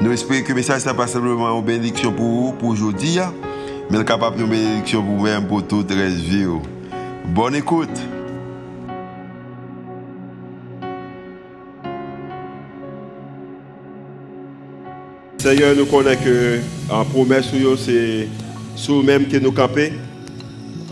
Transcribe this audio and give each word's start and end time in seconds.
Nous 0.00 0.12
espérons 0.12 0.42
que 0.44 0.48
le 0.50 0.54
message 0.54 0.86
n'est 0.86 0.94
pas 0.94 1.08
simplement 1.08 1.58
une 1.58 1.64
bénédiction 1.64 2.12
pour 2.12 2.24
vous, 2.24 2.52
pour 2.52 2.68
aujourd'hui, 2.68 3.18
hein. 3.18 3.34
mais 3.90 4.04
capable 4.04 4.38
de 4.38 4.44
bénédiction 4.44 5.02
pour 5.02 5.16
vous-même, 5.16 5.48
pour 5.48 5.66
toute 5.66 5.90
la 5.90 6.06
vie. 6.08 6.46
Bonne 7.34 7.56
écoute. 7.56 7.88
Seigneur, 15.38 15.74
nous 15.74 15.86
connaissons 15.86 16.22
que 16.22 16.58
la 16.88 17.04
promesse 17.04 17.46
c'est 17.84 18.28
sur 18.76 19.02
même 19.02 19.26
que 19.26 19.38
nous 19.38 19.52
camper. 19.52 19.92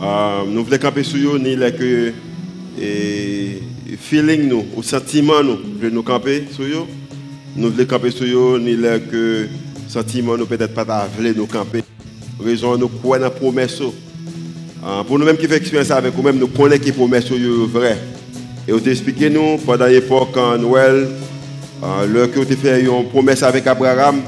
Euh, 0.03 0.43
nous 0.49 0.65
voulons 0.65 0.79
camper 0.79 1.05
sur 1.05 1.19
nous, 1.19 1.39
ni 1.39 1.55
que 1.57 2.13
et 2.79 3.63
feeling 3.99 4.49
nous, 4.49 4.65
ou 4.77 4.83
sentiment 4.83 5.45
nous, 5.45 5.59
de 5.81 5.91
nous 5.91 6.03
camper 6.03 6.45
sur 6.51 6.65
nous. 6.65 7.06
Nous 7.57 7.71
voulons 7.71 7.87
camper 7.87 8.11
sur 8.11 8.27
nous, 8.27 8.59
ni 8.59 8.77
que 9.11 9.49
sentiment 9.89 10.37
nous 10.37 10.45
peut-être 10.45 10.75
pas 10.75 11.09
nous 11.35 11.47
camper. 11.47 11.83
Raison 12.45 12.77
nous 12.77 12.89
croyons 12.89 13.23
dans 13.23 13.29
la 13.29 13.31
promesse. 13.31 13.81
Euh, 13.81 15.03
pour 15.05 15.19
nous-mêmes 15.19 15.39
qui 15.39 15.47
faisons 15.47 15.57
expérience 15.57 15.91
avec 15.91 16.15
nous-mêmes, 16.15 16.39
nous 16.39 16.49
connaissons 16.49 16.83
que 16.83 16.89
la 16.89 16.93
promesse 16.93 17.31
est 17.31 17.67
vraie. 17.67 17.97
Et 18.69 18.73
vous 18.73 18.87
expliqué 18.87 19.31
nous 19.31 19.57
pendant 19.65 19.87
l'époque 19.87 20.37
en 20.37 20.59
Noël, 20.59 21.09
euh, 21.83 22.07
l'heure 22.07 22.31
que 22.31 22.41
avez 22.41 22.57
fait 22.57 22.83
une 22.83 23.09
promesse 23.09 23.43
avec 23.43 23.67
Abraham, 23.67 24.21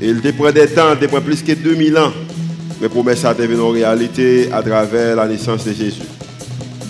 il 0.00 0.20
te 0.20 0.28
prend 0.30 0.52
des 0.52 0.68
temps, 0.68 0.92
il 1.00 1.08
te 1.08 1.20
plus 1.20 1.42
que 1.42 1.52
2000 1.54 1.98
ans. 1.98 2.12
Mais 2.80 2.88
promesse 2.88 3.24
a 3.24 3.34
devenu 3.34 3.62
en 3.62 3.70
réalité 3.70 4.48
à 4.52 4.62
travers 4.62 5.16
la 5.16 5.26
naissance 5.26 5.64
de 5.64 5.72
Jésus. 5.72 6.02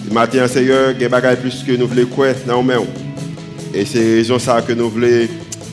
Le 0.06 0.12
matin, 0.12 0.46
Seigneur, 0.46 0.90
il 0.90 1.00
y 1.00 1.06
a 1.06 1.36
plus 1.36 1.64
que 1.66 1.72
nous 1.72 1.86
voulons 1.86 2.06
croire 2.06 2.34
dans 2.46 2.62
nous 2.62 2.86
Et 3.72 3.86
c'est 3.86 4.16
raison 4.16 4.38
ça 4.38 4.60
que 4.60 4.74
nous 4.74 4.90
voulons 4.90 5.26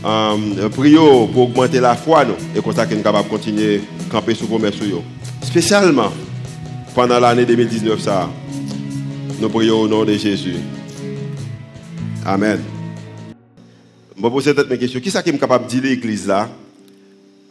euh, 0.04 0.70
prier 0.70 0.98
pour 0.98 1.50
augmenter 1.50 1.80
la 1.80 1.96
foi. 1.96 2.26
Nous, 2.26 2.34
et 2.56 2.62
comme 2.62 2.74
ça 2.74 2.86
nous 2.86 2.92
sommes 2.92 3.04
capables 3.04 3.28
de 3.28 3.30
continuer 3.30 3.82
à 4.08 4.12
camper 4.12 4.36
sur 4.36 4.48
promesse. 4.48 4.76
Spécialement 5.42 6.12
pendant 6.94 7.20
l'année 7.20 7.46
2019, 7.46 8.00
ça, 8.00 8.30
nous 9.40 9.50
prions 9.50 9.82
au 9.82 9.88
nom 9.88 10.04
de 10.04 10.14
Jésus. 10.14 10.56
Amen. 12.26 12.62
Je 14.18 14.22
vais 14.22 14.30
poser 14.30 14.54
question. 14.54 15.00
Qui 15.00 15.10
est-ce 15.10 15.20
qui 15.20 15.30
est 15.30 15.38
capable 15.38 15.66
de 15.66 15.70
dire 15.72 15.84
l'église 15.84 16.28
là? 16.28 16.50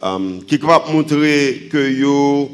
Um, 0.01 0.41
Qui 0.47 0.55
est 0.55 0.59
capable 0.59 0.87
de 0.87 0.93
montrer 0.93 1.69
que 1.71 1.91
yo, 1.91 2.49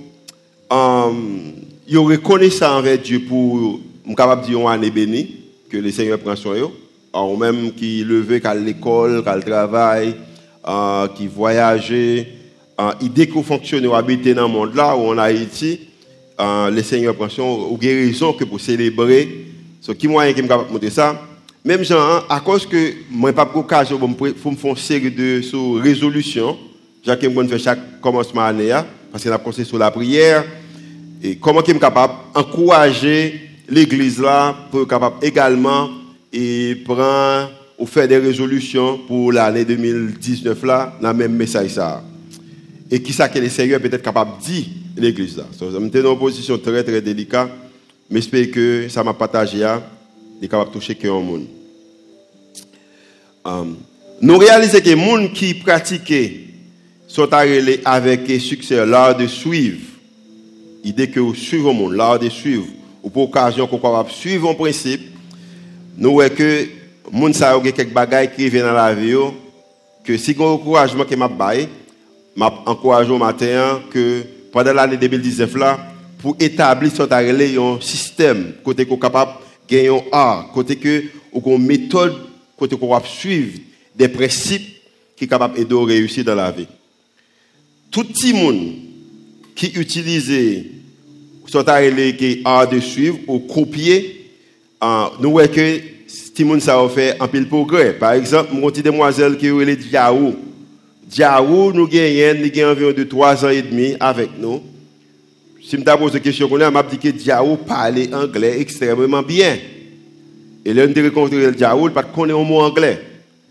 um, 0.70 1.54
yo 1.88 2.04
reconnaissant 2.04 2.78
envers 2.78 2.98
Dieu 2.98 3.22
pour 3.22 3.80
capable 4.16 4.42
de 4.42 4.48
dire 4.48 4.60
une 4.60 4.68
année 4.68 4.90
bénie, 4.90 5.36
que 5.70 5.78
le 5.78 5.92
Seigneur 5.92 6.20
prend 6.20 6.36
soin 6.36 6.56
eux, 6.56 6.70
ou 7.24 7.38
même 7.38 7.74
qui 7.74 8.04
levé 8.04 8.42
qu'à 8.42 8.54
l'école, 8.54 9.24
qu'à 9.24 9.36
le 9.36 9.42
travail, 9.42 10.16
qui 11.16 11.28
voyageait, 11.28 12.28
uh, 12.80 13.04
idée 13.04 13.28
qu'on 13.28 13.44
fonctionne 13.44 13.86
ou 13.88 13.96
habiter 13.96 14.34
dans 14.34 14.48
le 14.48 14.54
monde 14.54 14.76
là, 14.76 14.96
où 14.96 15.08
en 15.08 15.18
Haïti, 15.18 15.80
uh, 16.40 16.70
le 16.72 16.82
Seigneur 16.84 17.16
prend 17.16 17.30
soin 17.30 17.46
ou 17.70 17.78
guérison 17.78 18.34
que 18.34 18.44
pour 18.44 18.60
célébrer. 18.60 19.46
So, 19.82 19.94
qui 19.94 20.08
moyen 20.08 20.34
qui 20.34 20.40
est 20.40 20.48
capable 20.48 20.72
montrer 20.72 20.90
ça? 20.90 21.22
Même 21.64 21.84
gens, 21.84 22.24
à 22.30 22.40
cause 22.40 22.66
que 22.66 22.94
moi, 23.10 23.32
pas 23.34 23.46
pour 23.46 23.62
occasion 23.62 23.98
pour 23.98 24.10
me 24.52 24.58
faire 24.58 24.72
une 24.72 24.76
série 24.78 25.12
de 25.12 25.42
résolutions, 25.82 26.58
j'ai 27.04 27.16
que 27.16 27.30
je 27.30 27.48
fais 27.48 27.60
chaque 27.60 28.02
commencement 28.02 28.42
d'année, 28.42 28.74
parce 29.12 29.24
que 29.24 29.30
a 29.30 29.38
conseillé 29.38 29.66
sur 29.66 29.78
la 29.78 29.92
prière, 29.92 30.46
et 31.24 31.36
comment 31.36 31.62
je 31.62 31.72
suis 31.72 31.80
capable 31.80 32.14
d'encourager 32.34 33.42
l'église 33.68 34.20
là 34.20 34.56
pour 34.72 34.88
capable 34.88 35.18
également 35.22 35.90
et 36.32 36.76
prendre 36.86 37.52
ou 37.78 37.86
faire 37.86 38.08
des 38.08 38.18
résolutions 38.18 39.00
pour 39.08 39.32
l'année 39.32 39.64
2019 39.64 40.64
là, 40.64 40.98
dans 41.02 41.12
le 41.12 41.18
même 41.18 41.34
message 41.34 41.72
ça. 41.72 42.04
Et 42.90 43.02
qui 43.02 43.14
ça 43.14 43.30
que 43.30 43.38
le 43.40 43.50
Seigneur 43.50 43.80
peut 43.80 43.90
être 43.92 44.02
capable 44.02 44.32
de 44.40 44.46
dire 44.46 44.66
l'église 44.96 45.38
là. 45.38 45.46
Me 45.62 45.90
dans 46.02 46.14
une 46.14 46.20
position 46.20 46.58
très 46.58 46.84
très 46.84 47.02
délicate, 47.02 47.50
mais 48.10 48.22
j'espère 48.22 48.50
que 48.52 48.88
ça 48.90 49.04
m'a 49.04 49.14
partagé, 49.14 49.60
est 50.42 50.48
capable 50.48 50.70
de 50.70 50.74
toucher 50.74 50.96
quelqu'un 50.96 51.16
au 51.16 51.22
monde. 51.22 51.46
Nous 54.22 54.38
réalisons 54.38 54.80
que 54.80 54.90
les 54.90 54.98
gens 54.98 55.28
qui 55.34 55.54
pratiquent 55.54 56.48
sont 57.08 57.32
arrivés 57.32 57.82
avec 57.86 58.30
succès 58.42 58.86
l'art 58.86 59.16
de 59.16 59.28
suivre. 59.28 59.80
L'idée 60.84 61.10
que 61.10 61.20
vous 61.20 61.36
suivez 61.36 61.68
le 61.68 61.74
monde, 61.74 61.94
l'art 61.94 62.20
de 62.20 62.30
suivre, 62.30 62.66
ou 63.04 63.10
pour 63.10 63.24
occasion 63.30 63.68
qu'on 63.68 64.06
suivre 64.10 64.50
un 64.50 64.54
principe, 64.54 65.02
nous 65.98 66.14
voyons 66.14 66.34
que 66.36 66.44
les 67.12 67.20
gens 67.20 67.34
savent 67.34 67.64
quelques 67.64 67.92
bagages 67.92 68.30
qui 68.36 68.48
viennent 68.50 68.66
dans 68.66 68.74
la 68.74 68.94
vie, 68.94 69.16
que 70.04 70.16
si 70.16 70.34
vous 70.34 70.44
encouragement 70.44 71.04
que 71.04 71.16
m'a 71.16 71.28
bail, 71.28 71.68
m'a 72.36 72.54
encouragé 72.68 73.12
au 73.12 73.18
matin 73.18 73.82
que 73.90 74.24
pendant 74.54 74.74
l'année 74.74 74.98
2019 74.98 75.56
là, 75.56 75.80
pour 76.20 76.36
établir 76.40 76.92
un 77.02 77.82
système 77.82 78.54
côté 78.64 78.86
qu'on 78.86 78.98
capable 78.98 79.32
gagner 79.68 79.90
un 79.90 80.02
art, 80.12 80.52
côté 80.54 80.76
que 80.76 81.04
une 81.34 81.66
méthode 81.66 82.16
côté 82.58 82.78
qu'on 82.78 82.90
va 82.90 83.02
suivre 83.04 83.60
des 83.96 84.08
principes 84.08 84.78
qui 85.16 85.26
sont 85.26 85.30
capables 85.30 85.68
de 85.68 85.76
réussir 85.76 86.24
dans 86.24 86.36
la 86.36 86.52
vie. 86.52 86.68
Tout 87.90 88.04
le 88.04 88.34
monde 88.34 88.74
qui 89.56 89.68
utilise 89.76 90.32
soit 91.48 91.64
qui 92.14 92.42
art 92.46 92.70
de 92.70 92.80
suivre 92.80 93.18
ou 93.28 93.40
copier, 93.40 94.17
euh, 94.84 95.06
nous 95.20 95.32
voyons 95.32 95.52
que 95.52 96.44
monde 96.44 96.62
ça 96.62 96.80
a 96.80 96.90
fait 96.90 97.16
un 97.20 97.28
pile 97.28 97.48
progrès. 97.48 97.94
Par 97.94 98.14
exemple, 98.14 98.50
mon 98.54 98.70
petite 98.70 98.86
demoiselle 98.86 99.38
qui 99.38 99.48
est 99.48 99.76
Diaou. 99.76 100.36
Diaou, 101.08 101.72
nous 101.74 101.88
gagnons, 101.88 102.72
environ 102.72 102.92
de 102.92 103.04
3 103.04 103.46
ans 103.46 103.50
et 103.50 103.62
demi 103.62 103.96
avec 104.00 104.30
nous. 104.40 104.62
Si 105.62 105.72
je 105.72 105.78
me 105.78 105.98
pose 105.98 106.14
une 106.14 106.22
question, 106.22 106.48
je 106.50 106.56
m'a 106.56 106.84
dit 106.84 106.98
que 106.98 107.10
Diaou 107.10 107.58
parlait 107.58 108.14
anglais 108.14 108.60
extrêmement 108.60 109.22
bien. 109.22 109.58
Et 110.68 110.74
l'un 110.74 110.88
des 110.88 111.02
rencontres 111.02 111.34
le 111.36 111.54
Diaoul, 111.54 111.94
parce 111.94 112.08
qu'on 112.12 112.28
est 112.28 112.34
un 112.34 112.44
mot 112.44 112.60
anglais. 112.60 113.00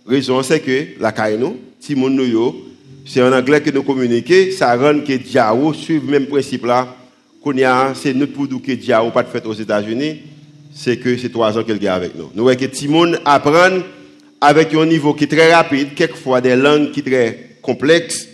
Raison, 0.07 0.43
c'est 0.43 0.61
que 0.61 1.01
la 1.01 1.13
Kaino, 1.13 1.57
si 1.81 1.95
mon 1.95 2.15
c'est 3.07 3.23
en 3.23 3.33
anglais 3.33 3.63
que 3.63 3.71
nous 3.71 3.83
communiquons, 3.83 4.51
ça 4.55 4.77
rend 4.77 5.01
que 5.01 5.15
Diaoul 5.15 5.75
suit 5.75 5.95
le 5.95 6.11
même 6.11 6.27
principe 6.27 6.67
là. 6.67 6.95
Qu'on 7.43 7.57
a, 7.63 7.95
c'est 7.95 8.13
notre 8.13 8.33
pour 8.33 8.47
que 8.49 8.73
Diaoul 8.73 9.13
pas 9.13 9.23
de 9.23 9.29
fait 9.29 9.47
aux 9.47 9.55
États-Unis, 9.55 10.21
c'est 10.77 10.99
que 10.99 11.17
c'est 11.17 11.31
trois 11.31 11.59
ans 11.59 11.65
qu'elle 11.65 11.83
est 11.83 11.89
avec 11.89 12.15
nous. 12.15 12.31
Nous 12.35 12.43
voyons 12.43 12.59
que 12.59 12.67
Timon 12.67 13.15
apprend 13.25 13.79
avec 14.41 14.75
un 14.75 14.85
niveau 14.85 15.15
qui 15.15 15.25
est 15.25 15.27
très 15.27 15.53
rapide, 15.55 15.95
quelquefois 15.95 16.43
des 16.43 16.55
langues 16.55 16.93
qui 16.93 17.01
sont 17.01 17.07
très 17.07 17.57
complexes, 17.63 18.29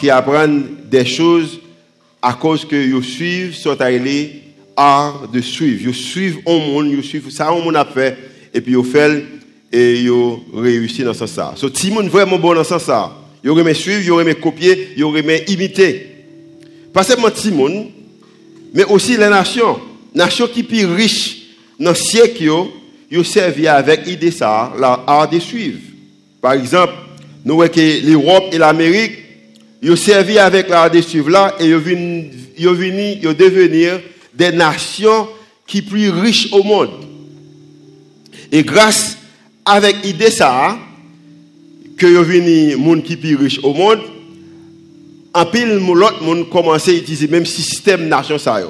qui 0.00 0.08
apprennent 0.08 0.64
des 0.90 1.04
choses 1.04 1.60
à 2.22 2.32
cause 2.32 2.64
que 2.64 2.74
ils 2.74 3.04
suivent, 3.04 3.54
sont 3.54 3.78
allés 3.80 4.42
art 4.76 5.28
de 5.32 5.40
suivre. 5.42 5.90
Ils 5.90 5.94
suivent 5.94 6.38
un 6.46 6.58
monde, 6.58 6.88
ils 6.90 7.04
suivent 7.04 7.30
ça, 7.30 7.48
un 7.48 7.62
monde 7.62 7.76
a 7.76 7.84
fait, 7.84 8.16
et 8.54 8.62
puis 8.62 8.72
ils 8.72 8.84
fait 8.84 9.24
et 9.70 10.00
ils 10.00 10.10
réussi 10.54 11.02
dans 11.02 11.12
ce 11.12 11.26
sens. 11.26 11.60
So, 11.60 11.68
monde 11.92 12.08
vraiment 12.08 12.38
bon 12.38 12.54
dans 12.54 12.64
ce 12.64 12.78
sens, 12.78 13.10
ils 13.44 13.50
auraient 13.50 13.74
suivre, 13.74 14.00
ils 14.02 14.10
auraient 14.10 14.34
copier, 14.36 14.94
ils 14.96 15.04
auraient 15.04 15.44
imiter. 15.48 16.06
Pas 16.94 17.02
seulement 17.02 17.30
Timon, 17.30 17.88
mais 18.72 18.84
aussi 18.84 19.18
les 19.18 19.28
nations. 19.28 19.78
Nations 20.14 20.48
qui 20.48 20.60
sont 20.60 20.66
plus 20.66 20.86
riches 20.86 21.37
dans 21.78 21.90
le 21.90 21.96
siècle, 21.96 22.50
ils 23.10 23.24
servi 23.24 23.66
avec 23.66 24.06
l'idée 24.06 24.30
ça, 24.30 24.72
l'art 24.78 25.28
de 25.30 25.38
suivre. 25.38 25.78
Par 26.40 26.52
exemple, 26.52 26.92
nous 27.44 27.54
voyons 27.54 27.72
que 27.72 28.06
l'Europe 28.06 28.44
et 28.52 28.58
l'Amérique, 28.58 29.12
ils 29.80 29.96
servi 29.96 30.38
avec 30.38 30.68
l'art 30.68 30.90
de 30.90 31.00
suivre 31.00 31.30
là, 31.30 31.54
et 31.60 31.66
ils 31.66 31.74
ont 31.74 31.78
venu, 31.80 33.18
ils 33.22 33.36
devenir 33.36 34.00
des 34.34 34.52
nations 34.52 35.28
qui 35.66 35.82
plus 35.82 36.10
riches 36.10 36.52
au 36.52 36.62
monde. 36.62 36.90
Et 38.50 38.62
grâce 38.62 39.16
avec 39.64 39.96
l'idée 40.02 40.30
ça, 40.30 40.78
que 41.96 42.06
y 42.06 42.16
a 42.16 42.22
venu 42.22 42.76
monde 42.76 43.02
qui 43.02 43.16
plus 43.16 43.36
riche 43.36 43.60
au 43.62 43.74
monde, 43.74 44.00
en 45.34 45.44
pile 45.46 45.68
l'autre 45.68 46.22
monde 46.22 46.48
commence 46.48 46.88
à 46.88 46.92
utiliser 46.92 47.28
même 47.28 47.44
système 47.46 48.08
nation 48.08 48.38
ça 48.38 48.60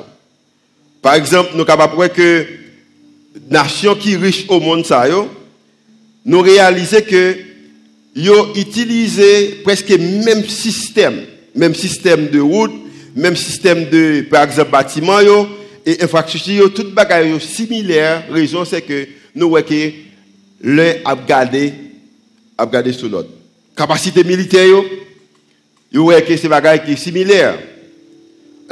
Par 1.00 1.14
exemple, 1.14 1.50
nous 1.54 1.64
capables 1.64 2.08
que 2.10 2.46
nation 3.50 3.94
qui 3.94 4.16
riche 4.16 4.46
au 4.48 4.60
monde 4.60 4.84
ça 4.84 5.06
nous 6.24 6.40
réalisons 6.40 7.00
que 7.08 7.36
yo 8.14 8.52
utilisé 8.54 9.60
presque 9.64 9.90
le 9.90 10.24
même 10.24 10.44
système 10.48 11.24
même 11.58 11.74
système 11.74 12.28
de 12.28 12.40
route, 12.40 12.72
même 13.14 13.36
système 13.36 13.88
de, 13.90 14.22
par 14.30 14.44
exemple, 14.44 14.70
bâtiment, 14.70 15.20
yo, 15.20 15.48
et 15.84 16.02
infrastructure, 16.02 16.54
yo, 16.54 16.68
tout 16.68 16.90
bagaille 16.92 17.30
yo 17.30 17.38
similaire. 17.38 18.24
Raison, 18.30 18.64
c'est 18.64 18.82
que 18.82 19.06
nous 19.34 19.48
voyons 19.48 19.66
que 19.66 19.90
l'un 20.62 20.94
a 21.04 21.16
gardé, 21.16 21.72
sur 22.92 23.08
l'autre. 23.08 23.30
Capacité 23.76 24.24
militaire, 24.24 24.66
yo, 24.66 24.84
yo 25.92 26.10
que 26.26 26.36
c'est 26.36 26.48
bagaille 26.48 26.84
qui 26.84 26.92
est 26.92 26.96
similaire. 26.96 27.58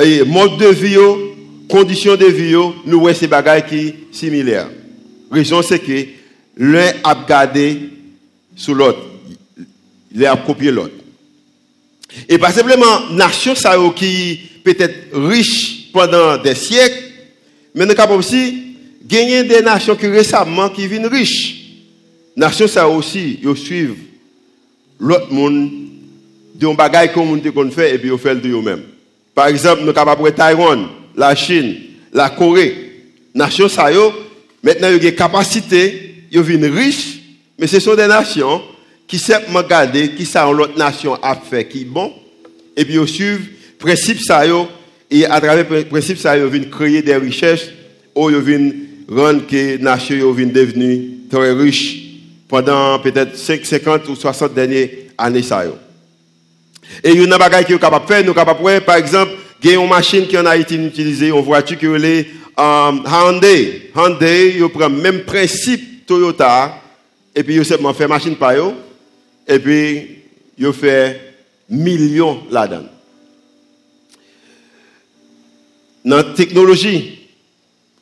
Et 0.02 0.22
mode 0.24 0.58
de 0.58 0.66
vie, 0.68 0.92
yo, 0.92 1.25
conditions 1.68 2.16
de 2.16 2.26
vie, 2.26 2.54
nous 2.84 3.00
voyons 3.00 3.16
ces 3.16 3.26
bagailles 3.26 3.66
qui 3.66 3.88
sont 3.88 3.94
similaires. 4.12 4.68
Raison, 5.30 5.62
c'est 5.62 5.78
que 5.78 6.06
l'un 6.56 6.92
a 7.04 7.14
gardé 7.28 7.78
sur 8.54 8.74
l'autre. 8.74 9.00
Il 10.14 10.24
a 10.24 10.36
copié 10.36 10.70
l'autre. 10.70 10.94
Et 12.28 12.38
pas 12.38 12.52
simplement 12.52 13.10
nation 13.10 13.54
ça 13.54 13.76
qui 13.94 14.40
peut-être 14.64 15.14
riche 15.14 15.92
pendant 15.92 16.38
des 16.38 16.54
siècles, 16.54 17.02
mais 17.74 17.84
nous 17.84 17.94
capable 17.94 18.18
aussi 18.18 18.76
gagner 19.04 19.44
des 19.44 19.60
nations 19.60 19.96
qui 19.96 20.06
récemment 20.06 20.70
qui 20.70 20.86
viennent 20.86 21.06
riches. 21.06 21.64
Nation 22.36 22.66
ça 22.66 22.88
aussi, 22.88 23.38
yo 23.42 23.54
suivent 23.54 23.96
l'autre 24.98 25.32
monde 25.32 25.70
de 26.54 26.66
un 26.66 26.74
bagage 26.74 27.12
qu'on 27.12 27.70
fait 27.70 27.94
et 27.94 27.98
puis 27.98 28.10
fait 28.18 28.34
le 28.34 28.40
de 28.40 28.48
eux-mêmes. 28.48 28.82
Par 29.34 29.48
exemple, 29.48 29.82
nous 29.84 29.92
capable 29.92 30.32
Taïwan, 30.32 30.86
la 31.16 31.34
Chine, 31.34 31.76
la 32.12 32.30
Corée, 32.30 32.74
nation 33.34 33.68
ça 33.68 33.90
maintenant 34.62 34.88
yo 34.88 34.96
ont 34.96 35.12
capacité, 35.12 36.24
yo 36.30 36.42
viennent 36.42 36.66
riches, 36.66 37.20
mais 37.58 37.66
ce 37.66 37.80
sont 37.80 37.94
des 37.94 38.06
nations 38.06 38.62
qui 39.06 39.18
savent 39.18 39.54
regarder 39.54 40.10
qui 40.10 40.26
ça 40.26 40.50
l'autre 40.50 40.76
nation 40.76 41.14
a 41.22 41.36
fait 41.36 41.66
qui 41.66 41.84
bon 41.84 42.12
et 42.76 42.84
puis 42.84 42.94
ils 42.94 43.08
suivent 43.08 43.48
principe 43.78 44.20
ça 44.20 44.42
et 45.10 45.24
à 45.26 45.40
travers 45.40 45.64
le 45.70 45.84
principe 45.84 46.18
ça 46.18 46.36
ils 46.36 46.44
viennent 46.46 46.70
créer 46.70 47.02
des 47.02 47.16
richesses 47.16 47.68
ou 48.14 48.30
ils 48.30 48.38
viennent 48.38 48.74
rendre 49.08 49.46
que 49.46 49.76
nation 49.78 50.32
viennent 50.32 50.52
devenir 50.52 51.00
très 51.30 51.52
riches 51.52 52.02
pendant 52.48 52.98
peut-être 52.98 53.36
50 53.36 54.08
ou 54.08 54.16
60 54.16 54.54
dernières 54.54 54.88
années 55.16 55.42
ça 55.42 55.64
et 57.04 57.12
des 57.12 57.18
choses 57.18 57.64
qui 57.66 57.72
sont 57.72 57.78
capables 57.78 58.06
de 58.06 58.12
faire 58.12 58.24
nous 58.24 58.34
capables 58.34 58.80
par 58.80 58.96
exemple 58.96 59.32
il 59.66 59.72
y 59.72 59.74
a 59.76 59.82
une 59.82 59.88
machine 59.88 60.28
qui 60.28 60.38
en 60.38 60.50
été 60.52 60.76
utilisée 60.76 61.28
une 61.28 61.40
voiture 61.40 61.76
qui 61.76 61.86
est 61.86 62.26
um, 62.56 63.02
Hyundai 63.04 63.90
Hyundai 63.96 64.54
ils 64.58 64.68
prennent 64.68 64.94
le 64.94 65.02
même 65.02 65.20
principe 65.24 66.06
Toyota 66.06 66.80
et 67.34 67.42
puis 67.42 67.56
ils 67.56 67.64
seulement 67.64 67.92
fait 67.92 68.06
machine 68.06 68.36
par 68.36 68.52
et 69.48 69.58
puis, 69.58 70.22
il 70.58 70.72
fait 70.72 71.20
millions 71.68 72.42
là-dedans. 72.50 72.86
Dans 76.04 76.16
la 76.16 76.24
technologie, 76.24 77.28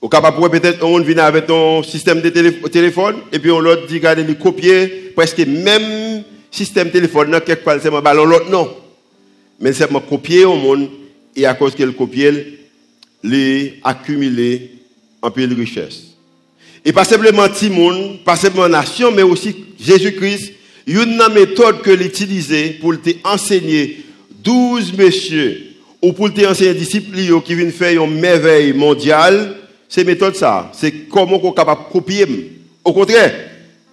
au 0.01 0.09
capable 0.09 0.51
peut-être 0.51 0.85
on 0.85 1.01
vient 1.01 1.19
avec 1.19 1.49
un 1.49 1.83
système 1.83 2.21
de 2.21 2.29
téléphone 2.69 3.17
et 3.33 3.39
puis 3.39 3.51
on 3.51 3.61
l'autre 3.61 3.87
dit 3.87 3.95
regardez 3.95 4.23
les 4.23 4.35
copier 4.35 5.13
presque 5.17 5.39
même 5.39 6.23
système 6.51 6.91
téléphone 6.91 7.41
quelque 7.41 7.65
part 7.65 7.79
mon 7.91 8.03
ballon 8.03 8.27
l'autre 8.27 8.51
non 8.51 8.71
mais 9.59 9.73
m'a 9.91 10.01
copier 10.01 10.45
au 10.45 10.57
monde 10.57 10.91
et 11.37 11.47
à 11.47 11.55
cause 11.55 11.75
qu'elle 11.75 11.93
copie 11.93 12.27
les 13.23 13.81
accumuler 13.83 14.73
en 15.23 15.31
de 15.31 15.55
richesse 15.55 16.15
et 16.85 16.93
pas 16.93 17.05
simplement 17.05 17.49
Timoun, 17.49 18.19
pas 18.25 18.37
simplement 18.37 18.69
nation 18.69 19.11
mais 19.11 19.23
aussi 19.23 19.55
Jésus-Christ 19.81 20.53
une 20.87 21.23
méthode 21.35 21.81
que 21.83 21.91
l'utiliser 21.91 22.71
pour 22.81 22.95
enseigner 23.25 24.05
12 24.43 24.97
messieurs 24.97 25.75
ou 26.03 26.13
pour 26.13 26.33
te 26.33 26.47
enseigner 26.47 26.75
disciples 26.75 27.17
qui 27.45 27.55
viennent 27.55 27.73
faire 27.73 28.03
une 28.05 28.21
merveille 28.21 28.75
mondiale, 28.75 29.57
c'est 29.89 30.05
méthode 30.05 30.37
ça. 30.37 30.71
C'est 30.75 31.09
comment 31.09 31.41
on 31.43 31.53
est 31.53 31.55
capable 31.55 31.85
de 31.87 31.93
copier. 31.93 32.27
Au 32.85 32.93
contraire, 32.93 33.33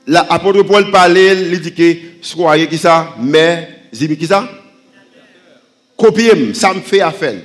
l'apôtre 0.06 0.64
Paul 0.64 0.92
parlait, 0.92 1.34
il 1.50 1.62
dit 1.62 1.72
que 1.72 1.96
soyez 2.22 2.68
qui 2.68 2.78
ça, 2.78 3.16
mais, 3.22 3.70
qui 3.94 4.28
ça? 4.28 4.50
Copier, 6.02 6.54
ça 6.56 6.74
me 6.74 6.82
fait 6.82 7.02
affaire. 7.02 7.40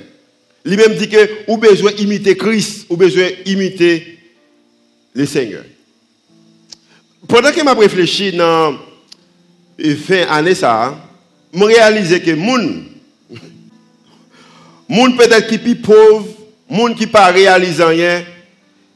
Lui-même 0.65 0.95
dit 0.95 1.07
que 1.07 1.29
ou 1.47 1.57
besoin 1.57 1.91
imiter 1.91 2.35
Christ, 2.35 2.87
ou 2.89 2.97
besoin 2.97 3.27
imiter 3.45 4.17
le 5.13 5.27
Seigneur. 5.27 5.63
Pendant 7.27 7.51
que 7.51 7.63
m'a 7.63 7.75
réfléchi 7.75 8.31
dans 8.31 8.75
et 9.77 9.93
fin 9.93 10.23
année 10.29 10.55
ça, 10.55 10.97
je 11.53 11.63
réalise 11.63 12.19
que 12.19 12.31
moun, 12.31 12.85
moun 14.89 15.15
peut-être 15.15 15.47
qui 15.47 15.59
plus 15.59 15.75
pauvre, 15.75 16.27
moun 16.67 16.95
qui 16.95 17.05
pas 17.05 17.27
réalise 17.27 17.79
rien, 17.79 18.23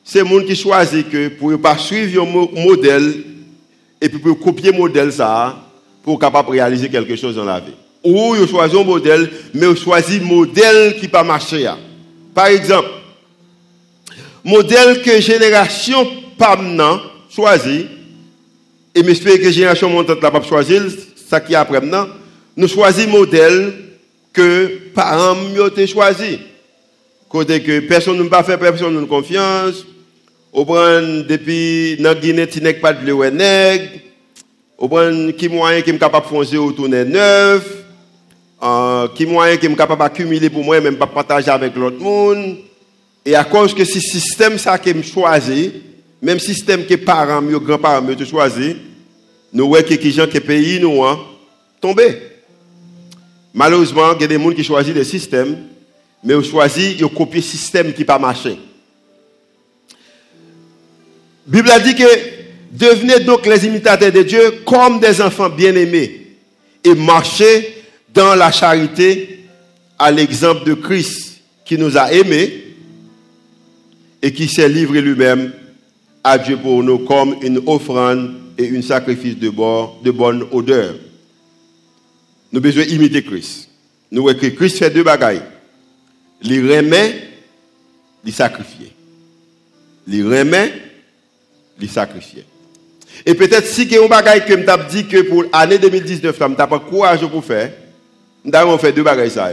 c'est 0.04 0.24
moun 0.24 0.44
qui 0.44 0.56
choisit 0.56 1.08
que 1.08 1.28
pour 1.28 1.62
pas 1.62 1.78
suivre 1.78 2.24
un 2.24 2.66
modèle 2.66 3.14
et 4.02 4.10
puis 4.10 4.18
pour 4.18 4.40
copier 4.40 4.72
modèle 4.72 5.14
ça 5.14 5.68
pour 6.02 6.18
capable 6.18 6.50
réaliser 6.50 6.90
quelque 6.90 7.16
chose 7.16 7.36
dans 7.36 7.46
la 7.46 7.60
vie. 7.60 7.74
Ou 8.04 8.36
vous 8.36 8.48
choisit 8.48 8.80
un 8.80 8.84
modèle, 8.84 9.30
mais 9.54 9.68
vous 9.68 9.76
choisit 9.76 10.22
un 10.22 10.26
modèle 10.26 11.00
qui 11.00 11.08
pas 11.08 11.24
marcher. 11.24 11.70
Par 12.34 12.48
exemple, 12.48 12.90
modèle 14.44 15.02
que 15.02 15.22
génération 15.22 16.08
maintenant 16.40 17.00
choisit 17.30 17.88
et 18.94 19.04
j'espère 19.04 19.40
que 19.40 19.52
génération 19.52 19.90
montante 19.90 20.22
n'a 20.22 20.32
pas 20.32 20.42
choisi, 20.42 20.76
ça 21.30 21.40
qui 21.40 21.56
après 21.56 21.80
maintenant, 21.80 22.08
nous 22.58 22.68
choisissons 22.68 23.10
modèle 23.10 23.74
que 24.34 24.90
parents 24.94 25.36
ont 25.36 25.88
choisi. 25.88 26.40
Côté 27.30 27.62
que 27.62 27.80
personne 27.80 28.18
ne 28.18 28.28
pas 28.28 28.44
faire 28.44 28.60
personne 28.60 29.00
de 29.00 29.06
confiance. 29.06 29.86
Au 30.52 30.66
prend 30.66 31.02
depuis 31.30 31.96
dans 31.98 32.14
Guinée, 32.14 32.48
tu 32.48 32.60
pas 32.82 32.92
de 32.92 33.30
nègre. 33.30 33.90
Au 34.78 34.90
prend 34.90 35.32
qui 35.38 35.48
moyen 35.48 35.82
qui 35.82 35.92
est 35.92 35.98
capable 35.98 36.26
de 36.26 36.30
foncer 36.30 36.58
autour 36.58 36.90
de 36.90 37.06
neuf. 37.06 37.81
Euh, 38.64 39.08
qui 39.16 39.26
moyen 39.26 39.58
qui 39.58 39.66
est 39.66 39.76
capable 39.76 40.04
d'accumuler 40.04 40.48
pour 40.48 40.64
moi, 40.64 40.80
même 40.80 40.96
pas 40.96 41.08
partager 41.08 41.50
avec 41.50 41.76
l'autre 41.76 42.00
monde. 42.00 42.58
Et 43.26 43.34
à 43.34 43.44
cause 43.44 43.74
que 43.74 43.84
ce 43.84 44.00
système 44.00 44.60
ça 44.60 44.78
qui 44.78 44.94
me 44.94 45.02
choisi, 45.02 45.74
même 46.22 46.38
système 46.38 46.86
que 46.86 46.94
parents, 46.94 47.42
mes 47.42 47.60
grands-parents 47.60 48.06
ont 48.06 48.26
choisi, 48.26 48.76
nous 49.52 49.68
voyons 49.68 49.88
que 49.88 49.96
les 49.96 50.12
gens 50.12 50.28
qui 50.28 50.40
pays 50.40 50.80
nous 50.80 51.02
ont 51.02 51.20
tombé. 51.80 52.20
Malheureusement, 53.52 54.14
il 54.16 54.22
y 54.22 54.24
a 54.26 54.28
des 54.28 54.40
gens 54.40 54.52
qui 54.52 54.64
choisissent 54.64 54.94
le 54.94 55.04
système, 55.04 55.58
mais 56.24 56.36
ils 56.36 56.46
choisissent 56.46 56.98
de 56.98 57.06
copier 57.08 57.42
le 57.42 57.46
système 57.48 57.92
qui 57.94 58.02
n'a 58.02 58.06
pas 58.06 58.20
marché. 58.20 58.60
La 61.48 61.58
Bible 61.58 61.72
a 61.72 61.80
dit 61.80 61.96
que 61.96 62.06
devenez 62.72 63.22
donc 63.22 63.44
les 63.48 63.66
imitateurs 63.66 64.12
de 64.12 64.22
Dieu 64.22 64.62
comme 64.68 65.00
des 65.00 65.20
enfants 65.20 65.50
bien-aimés 65.50 66.28
et 66.84 66.94
marchez 66.94 67.81
dans 68.14 68.36
la 68.36 68.52
charité 68.52 69.46
à 69.98 70.12
l'exemple 70.12 70.66
de 70.66 70.74
Christ 70.74 71.42
qui 71.66 71.78
nous 71.78 71.98
a 71.98 72.12
aimés 72.12 72.76
et 74.22 74.34
qui 74.34 74.48
s'est 74.48 74.70
livré 74.70 75.02
lui-même 75.02 75.54
à 76.24 76.38
Dieu 76.38 76.58
pour 76.58 76.84
nous 76.84 77.00
comme 77.00 77.36
une 77.42 77.62
offrande 77.66 78.36
et 78.58 78.76
un 78.76 78.82
sacrifice 78.82 79.38
de, 79.38 79.50
bonne 79.50 80.46
odeur. 80.52 80.96
Nous 82.52 82.60
avons 82.60 82.64
besoin 82.64 82.86
d'imiter 82.86 83.24
Christ. 83.24 83.70
Nous 84.12 84.24
voyons 84.24 84.38
que 84.38 84.48
Christ 84.48 84.78
fait 84.78 84.90
deux 84.90 85.04
bagailles. 85.04 85.42
Il 86.44 86.70
remet, 86.70 87.16
il 88.26 88.34
sacrifier. 88.34 88.92
Il 90.08 90.26
remet, 90.26 90.74
il 91.80 91.90
sacrifier. 91.90 92.46
Et 93.26 93.34
peut-être 93.34 93.68
si 93.68 93.84
il 93.84 93.98
a 93.98 94.04
un 94.04 94.08
bagaille 94.08 94.46
que 94.46 94.54
je 94.54 94.90
dit 94.90 95.08
que 95.08 95.22
pour 95.22 95.46
l'année 95.54 95.78
2019, 95.78 96.36
je 96.38 96.44
n'ai 96.46 96.56
pas 96.56 96.80
courage 96.80 97.26
pour 97.28 97.44
faire, 97.44 97.72
nous 98.44 98.56
avons 98.56 98.78
fait 98.78 98.92
deux 98.92 99.04
bagailles 99.04 99.32
ça. 99.32 99.52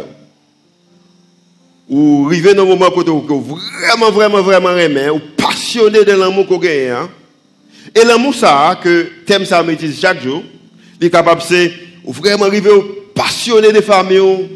Ou 1.89 2.27
arriver 2.27 2.55
dans 2.55 2.63
un 2.63 2.67
moment 2.67 2.91
où 2.95 3.31
vraiment, 3.31 4.11
vraiment, 4.11 4.43
vraiment 4.43 4.77
aimé, 4.77 5.11
ou 5.11 5.21
passionné 5.37 6.05
de 6.05 6.13
l'amour 6.13 6.47
qu'on 6.47 6.59
gagne. 6.59 6.91
Hein. 6.91 7.11
Et 7.95 8.05
l'amour 8.05 8.35
ça, 8.35 8.79
que 8.83 9.09
thème 9.25 9.45
ça 9.45 9.63
m'utilise 9.63 9.99
chaque 9.99 10.23
jour, 10.23 10.43
il 11.01 11.07
est 11.07 11.11
capable 11.11 11.43
de 11.49 11.71
vraiment 12.07 12.45
arriver 12.45 12.71
au 12.71 12.83
passionné 13.15 13.73
des 13.73 13.83
familles, 13.83 14.49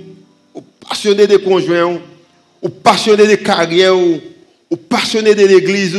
au 0.55 0.63
passionné 0.87 1.27
des 1.27 1.39
conjoints, 1.39 1.99
au 2.61 2.69
passionné 2.69 3.27
des 3.27 3.39
carrières, 3.39 3.97
au 3.97 4.77
passionné 4.77 5.35
de 5.35 5.47
l'église, 5.47 5.99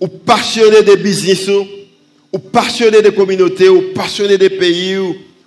au 0.00 0.08
passionné 0.08 0.82
des 0.82 0.96
business, 0.96 1.48
au 2.32 2.38
passionné 2.38 3.02
des 3.02 3.12
communautés, 3.12 3.68
au 3.68 3.82
passionné 3.94 4.38
des 4.38 4.50
pays, 4.50 4.98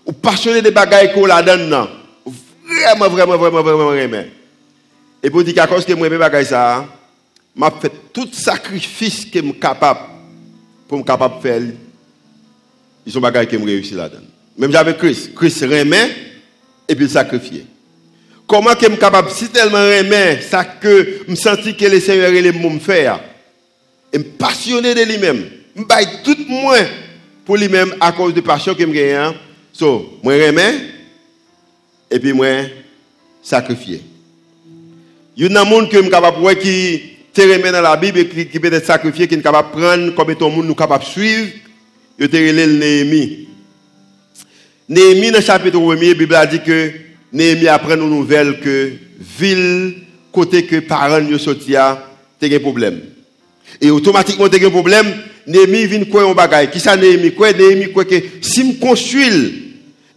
au 0.07 0.13
passionné 0.13 0.61
des 0.61 0.71
bagailles 0.71 1.13
qu'on 1.13 1.25
la 1.25 1.43
donne. 1.43 1.69
Vraiment, 1.69 3.09
vraiment, 3.09 3.37
vraiment, 3.37 3.61
vraiment, 3.61 3.85
vraiment. 3.87 4.23
Et 5.21 5.29
pour 5.29 5.43
dire 5.43 5.53
qu'à 5.53 5.67
cause 5.67 5.85
que 5.85 5.93
moi, 5.93 6.09
mes 6.09 6.17
bagailles 6.17 6.45
ça, 6.45 6.85
m'a 7.53 7.71
fait 7.71 7.91
tout 8.13 8.29
sacrifice 8.31 9.25
que 9.25 9.39
suis 9.39 9.53
capable 9.53 9.99
pour 10.87 10.97
me 10.97 11.03
capable 11.03 11.41
faire. 11.41 11.61
Ils 13.05 13.11
sont 13.11 13.19
bagages 13.19 13.47
qui 13.47 13.57
me 13.57 13.65
réussi 13.65 13.93
là-dedans. 13.93 14.23
Même 14.57 14.71
j'avais 14.71 14.95
Christ. 14.95 15.35
Christ 15.35 15.61
remet 15.63 16.15
et 16.87 16.95
puis 16.95 17.05
il 17.05 17.11
sacrifiait. 17.11 17.65
Comment 18.47 18.75
que 18.75 18.85
suis 18.85 18.97
capable, 18.97 19.29
si 19.29 19.49
tellement 19.49 19.83
aimer 19.83 20.39
ça 20.41 20.63
que 20.63 21.19
je 21.27 21.35
sens 21.35 21.57
que 21.59 21.85
le 21.85 21.99
Seigneur 21.99 22.31
est 22.31 22.51
me 22.53 22.79
faire, 22.79 23.19
et 24.13 24.19
me 24.19 24.23
passionner 24.23 24.95
de 24.95 25.01
lui-même, 25.01 25.45
je 25.75 25.83
baille 25.83 26.07
tout 26.23 26.37
moins 26.47 26.85
pour 27.45 27.57
lui-même 27.57 27.93
à 27.99 28.13
cause 28.13 28.33
de 28.33 28.39
passion 28.39 28.73
que 28.73 28.83
je 28.83 28.91
gagne. 28.91 29.33
So, 29.77 30.17
moi 30.23 30.35
aimer 30.35 30.73
et 32.09 32.17
puis 32.17 32.33
moi 32.33 32.47
sacrifier. 33.43 34.01
Il 35.35 35.51
y 35.51 35.55
a 35.55 35.61
un 35.61 35.65
monde 35.65 35.87
que 35.87 35.97
je 35.97 36.01
suis 36.01 36.09
capable 36.09 36.43
de 36.43 36.53
qui 36.53 37.01
te 37.31 37.71
dans 37.71 37.81
la 37.81 37.95
Bible 37.95 38.17
et 38.17 38.27
qui 38.27 38.59
peut 38.59 38.73
être 38.73 38.87
sacrifié, 38.87 39.27
qui 39.27 39.35
est 39.35 39.41
capable 39.41 39.69
de 39.69 39.79
prendre 39.79 40.15
comme 40.15 40.31
étant 40.31 40.49
monde 40.49 40.65
nous 40.65 40.73
capable 40.73 41.03
de 41.03 41.09
suivre. 41.09 41.51
Il 42.17 42.27
te 42.27 42.37
le 42.37 42.65
Néhémie. 42.65 43.49
Néhémie 44.89 45.29
dans 45.29 45.37
le 45.37 45.43
chapitre 45.43 45.77
1 45.77 45.95
la 45.95 46.13
Bible 46.15 46.33
a 46.33 46.47
dit 46.47 46.63
que 46.63 46.91
Néhémie 47.31 47.67
apprend 47.67 47.93
une 47.93 48.09
nouvelle 48.09 48.59
que 48.59 48.93
ville 49.19 49.93
côté 50.31 50.65
que 50.65 50.77
parents 50.79 51.19
yo 51.19 51.37
sorti 51.37 51.75
a 51.75 52.03
un 52.41 52.59
problème. 52.59 52.99
Et 53.79 53.91
automatiquement 53.91 54.49
t'as 54.49 54.65
un 54.65 54.71
problème, 54.71 55.05
Néhémie 55.45 55.85
vient 55.85 56.03
quoi 56.05 56.23
un 56.23 56.33
bagage. 56.33 56.71
Qui 56.71 56.79
ça 56.79 56.97
Néhémie 56.97 57.35
quoi 57.35 57.53
Néhémie 57.53 57.91
quoi 57.91 58.05
que 58.05 58.15
si 58.41 58.63
me 58.63 58.73
construis 58.79 59.66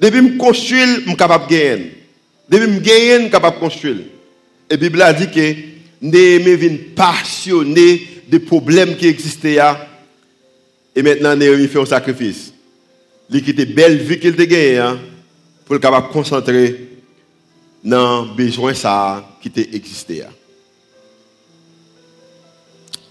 depuis 0.00 0.22
me 0.22 0.38
construis, 0.38 0.80
je 0.80 1.00
suis 1.02 1.16
capable 1.16 1.46
de 1.46 1.50
gagner. 1.50 1.92
Depuis 2.48 2.80
gagner, 2.80 3.16
je 3.16 3.20
suis 3.22 3.30
capable 3.30 3.56
de 3.56 3.60
construire. 3.60 3.96
Et 4.68 4.74
la 4.74 4.76
Bible 4.76 5.02
a 5.02 5.12
dit 5.12 5.30
que 5.30 5.54
Néhémie 6.00 6.56
vient 6.56 6.78
passionné 6.96 8.22
des 8.26 8.38
problèmes 8.38 8.96
qui 8.96 9.06
existaient 9.06 9.58
et 10.96 11.02
maintenant 11.02 11.36
Néhémie 11.36 11.68
fait 11.68 11.80
un 11.80 11.86
sacrifice. 11.86 12.52
Il 13.28 13.44
quitte 13.44 13.74
belle 13.74 13.98
vie 13.98 14.18
qu'il 14.18 14.40
a 14.40 14.46
gagnée 14.46 14.82
pour 15.64 15.76
être 15.76 15.82
capable 15.82 16.08
de 16.08 16.12
concentrer 16.12 16.88
dans 17.84 18.24
les 18.24 18.44
besoins 18.44 18.74
ça 18.74 19.38
qui 19.42 19.52
existé. 19.72 20.22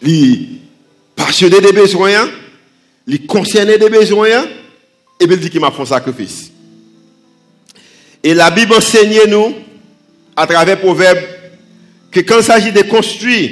Il 0.02 0.60
passionné 1.16 1.62
des 1.62 1.72
besoins, 1.72 2.30
il 3.08 3.28
concerné 3.28 3.78
des 3.78 3.90
besoins, 3.90 4.46
et 5.20 5.26
il 5.26 5.38
dit 5.38 5.50
qu'il 5.50 5.60
m'a 5.60 5.72
fait 5.72 5.82
un 5.82 5.86
sacrifice. 5.86 6.52
Et 8.24 8.34
la 8.34 8.50
Bible 8.52 8.74
enseigne 8.74 9.22
nous, 9.28 9.56
à 10.36 10.46
travers 10.46 10.80
Proverbe, 10.80 11.20
que 12.12 12.20
quand 12.22 12.38
il 12.40 12.44
s'agit 12.44 12.72
de 12.72 12.82
construire, 12.82 13.52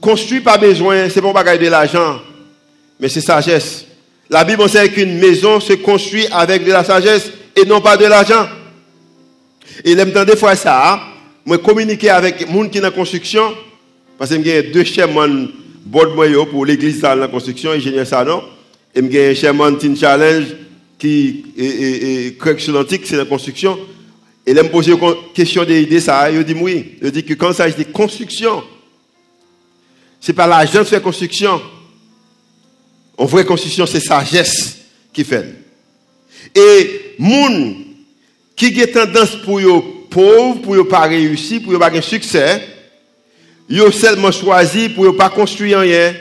construire 0.00 0.42
pas 0.42 0.58
besoin, 0.58 1.08
c'est 1.08 1.20
pas 1.20 1.32
bagaille 1.32 1.58
de 1.58 1.68
l'argent, 1.68 2.20
mais 2.98 3.08
c'est 3.08 3.20
sagesse. 3.20 3.84
La 4.30 4.44
Bible 4.44 4.62
enseigne 4.62 4.90
qu'une 4.90 5.18
maison 5.18 5.60
se 5.60 5.74
construit 5.74 6.26
avec 6.32 6.64
de 6.64 6.72
la 6.72 6.84
sagesse 6.84 7.30
et 7.54 7.66
non 7.66 7.80
pas 7.80 7.96
de 7.96 8.06
l'argent. 8.06 8.46
Et 9.84 9.94
l'aime 9.94 10.12
des 10.12 10.36
fois 10.36 10.56
ça, 10.56 11.00
moi 11.44 11.58
communiquer 11.58 12.10
avec 12.10 12.40
les 12.40 12.46
gens 12.46 12.68
qui 12.68 12.78
sont 12.78 12.84
en 12.84 12.90
construction, 12.90 13.54
parce 14.18 14.30
que 14.30 14.42
j'ai 14.42 14.62
deux 14.62 14.84
chemins 14.84 15.48
pour 15.90 16.64
l'église 16.64 17.00
dans 17.00 17.14
la 17.14 17.28
construction, 17.28 17.72
ingénieur 17.72 18.06
ça 18.06 18.24
non, 18.24 18.42
et 18.94 19.34
j'ai 19.34 19.48
un 19.48 19.74
Teen 19.74 19.96
Challenge 19.96 20.44
qui 21.02 21.46
est 21.58 22.38
correction 22.38 22.76
antique, 22.76 23.02
c'est 23.06 23.16
la 23.16 23.24
construction. 23.24 23.76
Et 24.46 24.54
là, 24.54 24.62
me 24.62 24.68
poser 24.68 24.92
une 24.92 25.14
question 25.34 25.64
d'idée, 25.64 25.98
ça, 25.98 26.30
il 26.30 26.44
dit 26.44 26.54
oui. 26.54 26.92
Il 27.02 27.10
dit 27.10 27.24
que 27.24 27.34
quand 27.34 27.52
ça 27.52 27.68
de 27.68 27.82
construction, 27.82 28.62
c'est 30.20 30.32
pas 30.32 30.46
l'argent 30.46 30.84
qui 30.84 30.90
fait 30.90 31.02
construction. 31.02 31.60
En 33.18 33.24
vraie 33.24 33.44
construction, 33.44 33.84
c'est 33.84 33.98
sagesse 33.98 34.76
qui 35.12 35.24
fait. 35.24 35.44
Et 36.54 37.16
moun 37.18 37.74
qui 38.54 38.80
a 38.80 38.86
tendance 38.86 39.34
pour 39.44 39.58
les 39.58 39.82
pauvres, 40.08 40.62
pour 40.62 40.76
ne 40.76 40.82
pas 40.82 41.08
réussir, 41.08 41.62
pour 41.62 41.72
ne 41.72 41.78
pas 41.78 41.86
avoir 41.86 42.04
succès, 42.04 42.62
ils 43.68 43.92
seulement 43.92 44.30
choisi 44.30 44.88
pour 44.88 45.06
ne 45.06 45.10
pas 45.10 45.30
construire 45.30 45.80
rien. 45.80 46.14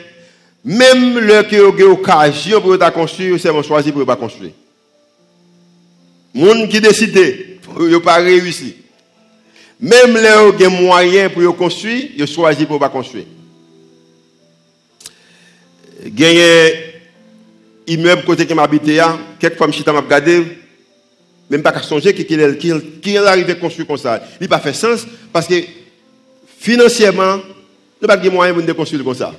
Même 0.66 1.22
qui 1.48 1.56
a 1.58 1.68
occasion 1.68 2.62
pour 2.62 2.72
ne 2.72 2.90
construire, 2.90 3.36
ils 3.36 3.40
seulement 3.40 3.62
choisi 3.62 3.92
pour 3.92 4.00
ne 4.00 4.06
pas 4.06 4.16
construire. 4.16 4.54
Moun 6.34 6.68
qui 6.70 6.80
décide 6.80 7.60
pour 7.62 7.82
ne 7.82 7.98
pas 7.98 8.16
réussir. 8.16 8.74
Même 9.80 10.16
les 10.16 10.58
qui 10.58 10.68
ont 10.68 10.72
moyens 10.72 11.32
pour 11.34 11.58
construire, 11.58 12.10
ils 12.16 12.28
choisi 12.28 12.66
pour 12.66 12.80
pas 12.80 12.90
construire. 12.90 13.26
Gagné 16.06 16.92
immeuble 17.88 18.24
côté 18.24 18.46
qui 18.46 18.54
m'habite, 18.54 18.84
quelquefois 19.40 19.68
je 19.68 19.74
suis 19.74 19.84
regardé, 19.84 20.44
même 21.50 21.62
pas 21.62 21.72
qu'à 21.72 21.82
songer 21.82 22.14
qu'il 22.14 22.40
est 22.40 23.18
arrivé 23.18 23.52
à 23.52 23.56
construire 23.56 23.88
comme 23.88 23.98
ça. 23.98 24.24
Il 24.40 24.44
n'a 24.44 24.50
pas 24.50 24.60
fait 24.60 24.74
sens 24.74 25.06
parce 25.34 25.48
que 25.48 25.56
financièrement, 26.60 27.38
nous 28.02 28.08
n'avons 28.08 28.22
pas 28.22 28.30
de 28.30 28.30
moyens 28.30 28.66
de 28.66 28.74
construire 28.74 29.04
comme 29.04 29.16
ça. 29.16 29.34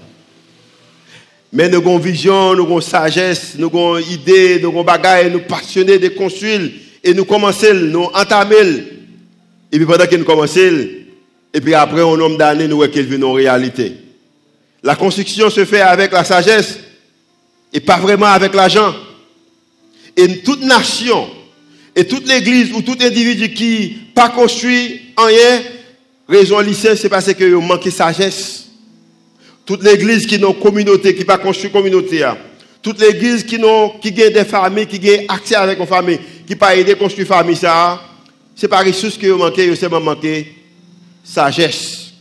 Mais 1.52 1.68
nous 1.68 1.78
avons 1.78 1.98
vision, 1.98 2.54
nous 2.54 2.64
avons 2.64 2.80
sagesse, 2.80 3.54
nous 3.58 3.66
avons 3.66 3.98
idée, 3.98 4.58
nous 4.60 4.70
avons 4.70 4.84
bagaille, 4.84 5.30
nous 5.30 5.40
passionnés 5.40 5.98
de 5.98 6.08
construire 6.08 6.70
et 7.04 7.12
nous 7.12 7.26
commençons, 7.26 7.74
nous 7.74 8.04
entamer. 8.14 8.84
Et 9.70 9.76
puis 9.76 9.84
pendant 9.84 10.06
que 10.06 10.16
nous 10.16 10.24
commençons, 10.24 10.86
et 11.54 11.60
puis 11.60 11.74
après 11.74 12.00
un 12.00 12.16
nombre 12.16 12.38
d'années, 12.38 12.68
nous 12.68 12.76
voyons 12.76 13.28
en 13.28 13.32
réalité. 13.34 13.92
La 14.82 14.96
construction 14.96 15.50
se 15.50 15.66
fait 15.66 15.82
avec 15.82 16.12
la 16.12 16.24
sagesse 16.24 16.78
et 17.72 17.80
pas 17.80 17.98
vraiment 17.98 18.26
avec 18.26 18.54
l'argent. 18.54 18.94
Et 20.16 20.38
toute 20.38 20.62
nation 20.62 21.28
et 21.94 22.06
toute 22.06 22.26
l'église 22.26 22.72
ou 22.72 22.80
tout 22.80 22.96
individu 23.00 23.52
qui 23.52 23.98
pas 24.14 24.30
construit 24.30 25.12
rien, 25.18 25.62
raison 26.26 26.60
lycée, 26.60 26.96
c'est 26.96 27.10
parce 27.10 27.32
que 27.34 27.44
manque 27.56 27.84
de 27.84 27.90
sagesse. 27.90 28.68
Toute 29.64 29.82
l'église 29.84 30.26
qui 30.26 30.38
n'a 30.38 30.52
communauté, 30.52 31.14
qui 31.14 31.24
pas 31.24 31.38
construit 31.38 31.70
communauté. 31.70 32.24
Hein. 32.24 32.36
Toute 32.82 33.00
l'église 33.00 33.44
qui 33.44 33.58
n'a 33.58 33.90
qui 34.00 34.22
a 34.22 34.30
des 34.30 34.44
familles, 34.44 34.86
qui 34.86 35.10
a 35.10 35.32
accès 35.32 35.54
avec 35.54 35.78
une 35.78 35.86
famille, 35.86 36.18
qui 36.46 36.56
pas 36.56 36.76
aidé 36.76 36.94
construire 36.94 37.28
famille 37.28 37.56
ça, 37.56 38.02
c'est 38.56 38.68
pas 38.68 38.82
ressource 38.82 39.16
qui 39.16 39.28
manque, 39.28 39.54
c'est 39.56 39.76
seulement 39.76 40.00
manqué 40.00 40.52
sagesse. 41.24 42.12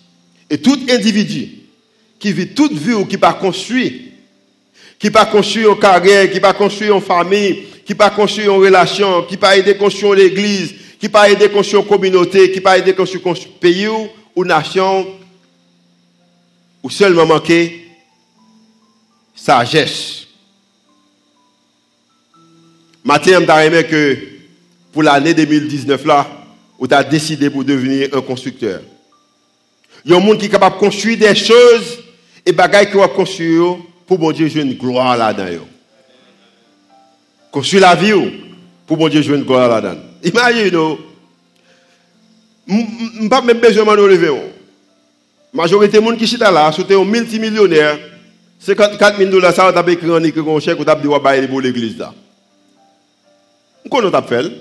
Et 0.50 0.58
tout 0.58 0.80
individu 0.90 1.50
qui 2.20 2.32
vit 2.32 2.50
toute 2.50 2.74
vie 2.74 2.94
ou 2.94 3.06
qui 3.06 3.18
pas 3.18 3.34
construit, 3.34 4.12
qui 5.00 5.10
pas 5.10 5.26
construit 5.26 5.66
une 5.66 5.80
carrière, 5.80 6.30
qui 6.30 6.40
pas 6.40 6.54
construit 6.54 6.90
une 6.90 7.02
famille, 7.02 7.64
qui 7.86 7.96
pas 7.96 8.12
construit 8.12 8.46
une 8.46 8.52
relation, 8.52 9.24
qui 9.24 9.38
pas 9.38 9.58
aider 9.58 9.72
à 9.72 9.74
construire 9.74 10.14
l'église, 10.14 10.76
qui 11.00 11.10
pas 11.10 11.30
aider 11.30 11.46
à 11.46 11.50
construire 11.50 11.82
une 11.82 11.88
communauté, 11.88 12.52
qui 12.52 12.62
pas 12.62 12.78
aider 12.78 12.92
à 12.92 12.94
construire 12.94 13.28
un 13.28 13.34
pays 13.60 13.88
ou, 13.88 14.08
ou 14.36 14.46
nation, 14.46 15.08
ou 16.84 16.90
seulement 16.90 17.26
manquer 17.26 17.88
sagesse. 19.36 20.28
Matin, 23.04 23.40
je 23.40 23.66
aimé 23.66 23.84
que 23.86 24.18
pour 24.92 25.04
l'année 25.04 25.34
2019 25.34 26.06
là, 26.06 26.28
as 26.90 27.04
décidé 27.04 27.50
pour 27.50 27.64
devenir 27.64 28.10
un 28.14 28.22
constructeur. 28.22 28.82
Il 30.06 30.12
y 30.12 30.14
a 30.14 30.18
un 30.18 30.20
monde 30.20 30.38
qui 30.38 30.46
est 30.46 30.50
capable 30.50 30.76
de 30.76 30.80
construire 30.80 31.18
des 31.18 31.36
choses 31.36 32.00
et 32.46 32.52
bagaille 32.52 32.90
qui 32.90 32.98
va 32.98 33.08
construire 33.08 33.78
pour 34.08 34.18
bon 34.18 34.32
Dieu 34.32 34.48
jouer 34.48 34.64
une 34.64 34.74
gloire 34.74 35.16
là-dedans. 35.16 35.66
Construire 37.52 37.84
la 37.84 37.96
vie 37.96 38.14
pour 38.88 38.98
bon 38.98 39.10
Dieu 39.10 39.22
jouer 39.22 39.38
une 39.38 39.44
gloire 39.44 39.70
là-dedans. 39.70 40.02
Imaginez, 40.24 40.70
je 42.68 43.22
n'ai 43.22 43.30
pas 43.30 43.42
même 43.42 43.60
besoin 43.60 43.96
de 43.96 44.02
me 44.02 44.08
lever. 44.08 44.32
Majorité 45.53 46.00
des 46.00 46.05
gens 46.05 46.15
qui 46.15 46.27
sont 46.27 46.38
là, 46.38 46.72
sont 46.72 46.89
un 46.89 47.03
multimillionnaire. 47.05 48.00
54 48.60 49.17
000 49.17 49.29
dollars, 49.31 49.53
ça 49.53 49.72
va 49.72 49.91
écrit 49.91 50.10
en 50.10 50.24
écrit 50.24 50.41
un 50.48 50.60
chèque 50.60 50.79
ou 50.79 50.86
tu 50.86 51.20
bailler 51.20 51.48
pour 51.48 51.62
l'église 51.62 51.98
là. 51.98 52.13
Comment 53.89 54.08
on 54.08 54.22
fait 54.22 54.51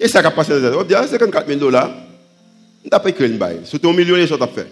Et 0.00 0.08
ça 0.08 0.18
a 0.18 0.30
passé 0.30 0.52
on 0.52 0.82
dit 0.82 0.94
54 0.94 1.46
000 1.46 1.60
dollars. 1.60 1.90
On 2.84 2.88
pas 2.88 3.08
écrit 3.08 3.26
une 3.26 3.38
bail. 3.38 3.60
C'est 3.64 3.84
un 3.84 3.92
millionnaire, 3.92 4.28
ça 4.28 4.36
t'a 4.36 4.48
fait. 4.48 4.66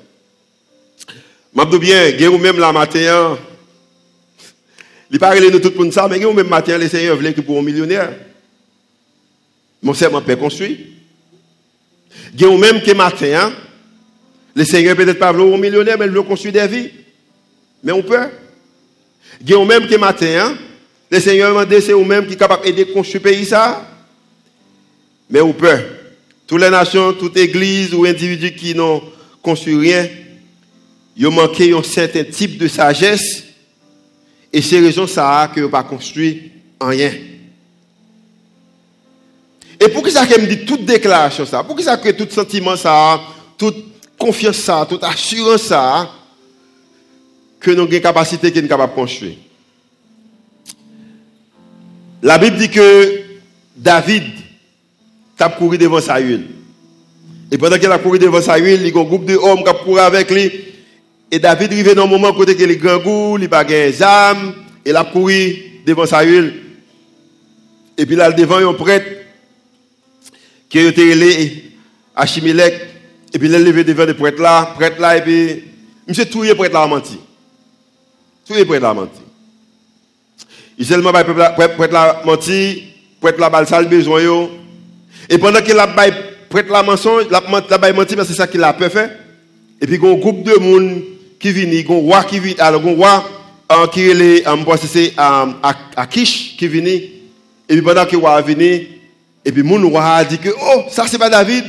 Je 1.57 1.77
bien, 1.79 2.31
vous 2.31 2.39
même 2.39 2.59
la 2.59 2.73
matin, 2.73 3.37
il 5.11 5.19
parle 5.19 5.49
nous 5.51 5.61
tout 5.61 5.71
pour 5.71 5.93
ça, 5.93 6.09
mais 6.09 6.19
vous 6.19 6.33
même 6.33 6.49
matin, 6.49 6.77
les 6.77 6.89
seigneurs 6.89 7.17
veulent 7.17 7.33
que 7.33 7.41
pour 7.41 7.59
un 7.59 7.63
millionnaire. 7.63 8.13
Mon 9.81 9.95
serment 9.95 10.21
peut 10.21 10.35
construire. 10.35 10.77
Vous 12.37 12.59
même 12.59 12.83
que 12.83 12.93
matin, 12.93 13.53
le 14.55 14.65
Seigneur 14.65 14.97
peut-être 14.97 15.19
pas 15.19 15.31
un 15.31 15.59
millionnaire, 15.59 15.99
mais 15.99 16.07
il 16.07 16.13
veut 16.13 16.23
construire 16.23 16.55
des 16.55 16.67
vies. 16.69 16.91
Mais 17.83 17.93
on 17.93 18.03
peut. 18.03 18.29
Il 19.41 19.51
y 19.51 19.55
a 19.55 19.65
même 19.65 19.87
que 19.87 19.97
matin, 19.97 20.27
hein? 20.39 20.59
le 21.11 21.21
Seigneur 21.21 21.55
m'a 21.55 21.67
dit 21.67 21.81
c'est 21.81 21.93
vous-même 21.93 22.27
qui 22.27 22.35
est 22.35 22.37
capable 22.37 22.65
d'aider 22.65 22.87
à 22.89 22.93
construire 22.93 23.23
le 23.25 23.31
pays. 23.31 23.51
Mais 25.29 25.41
on 25.41 25.53
peut. 25.53 25.79
Toutes 26.47 26.61
les 26.61 26.71
nations, 26.71 27.13
toute 27.15 27.37
église 27.37 27.95
ou 27.95 28.05
individu 28.05 28.55
qui 28.55 28.75
n'ont 28.75 29.03
construit 29.43 29.77
rien, 29.77 30.09
ils 31.17 31.27
ont 31.27 31.33
manqué 31.33 31.73
un 31.73 31.83
certain 31.83 32.25
type 32.25 32.59
de 32.59 32.69
sagesse. 32.69 33.45
Et 34.53 34.63
c'est 34.63 34.79
raison 34.79 35.07
ça 35.07 35.51
que 35.53 35.61
n'ont 35.61 35.69
pas 35.69 35.83
construit 35.83 36.53
rien. 36.81 37.13
Et 39.81 39.89
pour 39.89 40.03
que 40.03 40.11
ça 40.11 40.25
me 40.25 40.47
dit 40.47 40.65
toute 40.65 40.85
déclaration 40.85 41.45
ça, 41.45 41.65
pour 41.65 41.75
que 41.75 41.83
ça 41.83 41.97
que 41.97 42.11
tout 42.11 42.29
sentiment 42.31 42.77
ça, 42.77 43.21
confiance 44.19 44.57
ça, 44.57 44.87
toute 44.89 45.05
assurance 45.05 45.63
ça, 45.63 46.11
que 47.61 47.71
nous 47.71 47.83
avons 47.83 47.91
une 47.91 48.01
capacité 48.01 48.53
qui 48.53 48.59
est 48.59 48.69
capable 48.69 48.93
de 48.93 48.97
construire. 48.97 49.37
La 52.23 52.39
Bible 52.39 52.57
dit 52.57 52.71
que 52.71 53.23
David 53.77 54.25
a 55.39 55.49
couru 55.51 55.77
devant 55.77 56.01
Saül. 56.01 56.47
Et 57.51 57.59
pendant 57.59 57.79
qu'il 57.79 57.91
a 57.91 57.99
couru 57.99 58.19
devant 58.19 58.41
Saül, 58.41 58.81
il 58.81 58.89
y 58.89 58.97
a 58.97 59.01
un 59.01 59.05
groupe 59.05 59.27
de 59.27 59.37
hommes 59.37 59.63
qui 59.63 59.69
a 59.69 59.75
couru 59.75 60.01
avec 60.01 60.31
lui. 60.31 60.51
Et 61.31 61.39
David 61.39 61.73
arrivé 61.73 61.95
dans 61.95 62.05
un 62.05 62.07
moment 62.07 62.33
côté 62.33 62.57
que 62.57 62.65
les 62.65 62.77
grands 62.77 62.99
goûts, 62.99 63.37
il 63.37 63.43
n'a 63.43 63.49
pas 63.49 63.65
de 63.65 64.03
âmes, 64.03 64.55
il 64.87 64.97
a 64.97 65.05
couru 65.05 65.83
devant 65.87 66.07
Saül. 66.07 66.55
Et 67.97 68.07
puis 68.07 68.17
là, 68.17 68.31
devant 68.33 68.57
un 68.57 68.75
prêtre 68.75 69.07
qui 70.69 70.79
a 70.79 70.89
été 70.89 71.11
élevé 71.11 71.73
à 72.17 72.27
Chimilek. 72.27 72.94
Et 73.35 73.39
puis 73.39 73.49
il 73.49 73.55
a 73.57 73.59
levé 73.59 73.83
devant 73.83 74.05
le 74.05 74.15
prêtre 74.15 74.41
là, 74.41 74.73
prêtre 74.77 75.01
là, 75.01 75.17
et 75.17 75.21
puis, 75.21 75.65
monsieur 76.07 76.25
Touye, 76.25 76.55
prêtre 76.55 76.73
là 76.73 76.83
a 76.83 76.87
menti. 76.87 77.19
Touye, 78.47 78.65
prêtre 78.65 78.83
là 78.83 78.91
a 78.91 78.95
menti. 78.95 79.21
Il 80.79 80.87
seulement 80.87 81.11
prêtre 81.11 81.93
là 81.93 82.23
menti, 82.25 82.85
prêtre 83.21 83.41
là 83.41 83.47
a 83.47 83.83
le 83.83 83.89
besoin. 83.89 84.23
Et 85.29 85.37
pendant 85.37 85.61
qu'il 85.63 85.77
a 85.77 85.89
prêtre 85.89 86.71
là 86.71 86.85
mensonge, 86.85 87.25
la 87.29 87.39
a 87.39 87.93
menti, 87.93 88.15
mais 88.15 88.25
c'est 88.25 88.35
ça 88.35 88.47
qu'il 88.47 88.63
a 88.63 88.73
pu 88.73 88.89
faire. 88.89 89.11
Et 89.81 89.87
puis 89.87 89.97
il 89.97 90.03
y 90.03 90.07
a 90.07 90.11
un 90.11 90.15
groupe 90.15 90.45
de 90.45 90.55
monde 90.55 91.03
qui 91.41 91.51
vient, 91.51 91.65
il 91.65 91.75
y 91.75 91.81
a 91.81 91.93
un 91.93 91.99
roi 91.99 92.23
qui 92.23 92.39
vient, 92.39 92.55
alors 92.59 92.83
un 92.87 92.95
roi 92.95 93.25
qui 93.93 94.03
est, 94.03 94.45
c'est 94.87 95.13
à 95.17 96.07
Kish 96.09 96.57
qui 96.57 96.69
vient. 96.69 96.87
Et 96.87 97.11
puis 97.69 97.83
pendant 97.83 98.07
que 98.07 98.13
le 98.13 98.19
roi 98.19 98.41
venu, 98.43 98.87
et 99.45 99.51
puis 99.51 99.65
mon 99.65 99.89
roi 99.89 100.05
a 100.05 100.25
dit 100.25 100.39
que, 100.39 100.51
oh, 100.51 100.85
ça 100.89 101.07
c'est 101.09 101.19
pas 101.19 101.29
David. 101.29 101.65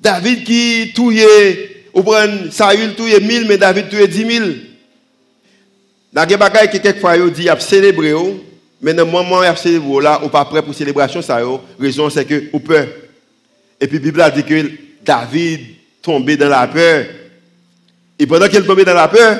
David 0.00 0.44
qui 0.44 0.92
touille, 0.94 1.24
ou 1.92 2.02
prend 2.02 2.50
Saül 2.50 2.94
touille 2.94 3.20
mille, 3.20 3.46
mais 3.48 3.58
David 3.58 3.88
dix 4.08 4.24
mille. 4.24 4.66
Dans 6.12 6.28
les 6.28 6.36
bagages 6.36 6.70
que 6.70 6.78
quelquefois 6.78 7.18
dit, 7.30 7.48
a 7.48 7.58
célébré, 7.58 8.14
mais 8.80 8.94
dans 8.94 9.04
le 9.04 9.10
moment 9.10 9.38
où 9.38 9.40
a 9.40 9.56
célébré, 9.56 10.02
là, 10.02 10.20
ou 10.24 10.28
pas 10.28 10.44
prêt 10.44 10.62
pour 10.62 10.74
célébration, 10.74 11.20
ça, 11.20 11.40
raison 11.78 12.08
c'est 12.08 12.24
que, 12.24 12.44
ou 12.52 12.60
peur. 12.60 12.86
Et 13.80 13.86
puis 13.86 13.98
la 13.98 14.04
Bible 14.04 14.20
a 14.22 14.30
dit 14.30 14.44
que 14.44 14.70
David 15.04 15.60
tombait 16.00 16.36
dans 16.36 16.48
la 16.48 16.66
peur. 16.66 17.06
Et 18.18 18.26
pendant 18.26 18.48
qu'il 18.48 18.64
tombait 18.64 18.84
dans 18.84 18.94
la 18.94 19.08
peur, 19.08 19.38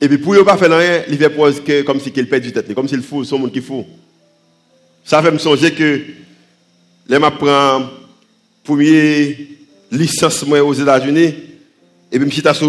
et 0.00 0.08
puis 0.08 0.18
pour 0.18 0.34
ne 0.34 0.42
pas 0.42 0.56
faire 0.56 0.76
rien, 0.76 1.02
il 1.08 1.18
fait 1.18 1.84
comme 1.84 2.00
si 2.00 2.12
il 2.14 2.28
perd 2.28 2.42
du 2.42 2.52
tête, 2.52 2.74
comme 2.74 2.88
s'il 2.88 3.02
fou, 3.02 3.24
son 3.24 3.38
monde 3.38 3.52
qui 3.52 3.60
fou. 3.60 3.86
Ça 5.04 5.22
fait 5.22 5.30
me 5.30 5.38
songer 5.38 5.72
que 5.72 6.00
les 7.08 7.18
m'a 7.18 7.30
prend 7.30 7.82
première 8.74 9.36
licence 9.90 10.44
aux 10.44 10.74
États-Unis 10.74 11.34
et 12.12 12.18
puis 12.18 12.30
je 12.30 12.52
suis 12.52 12.66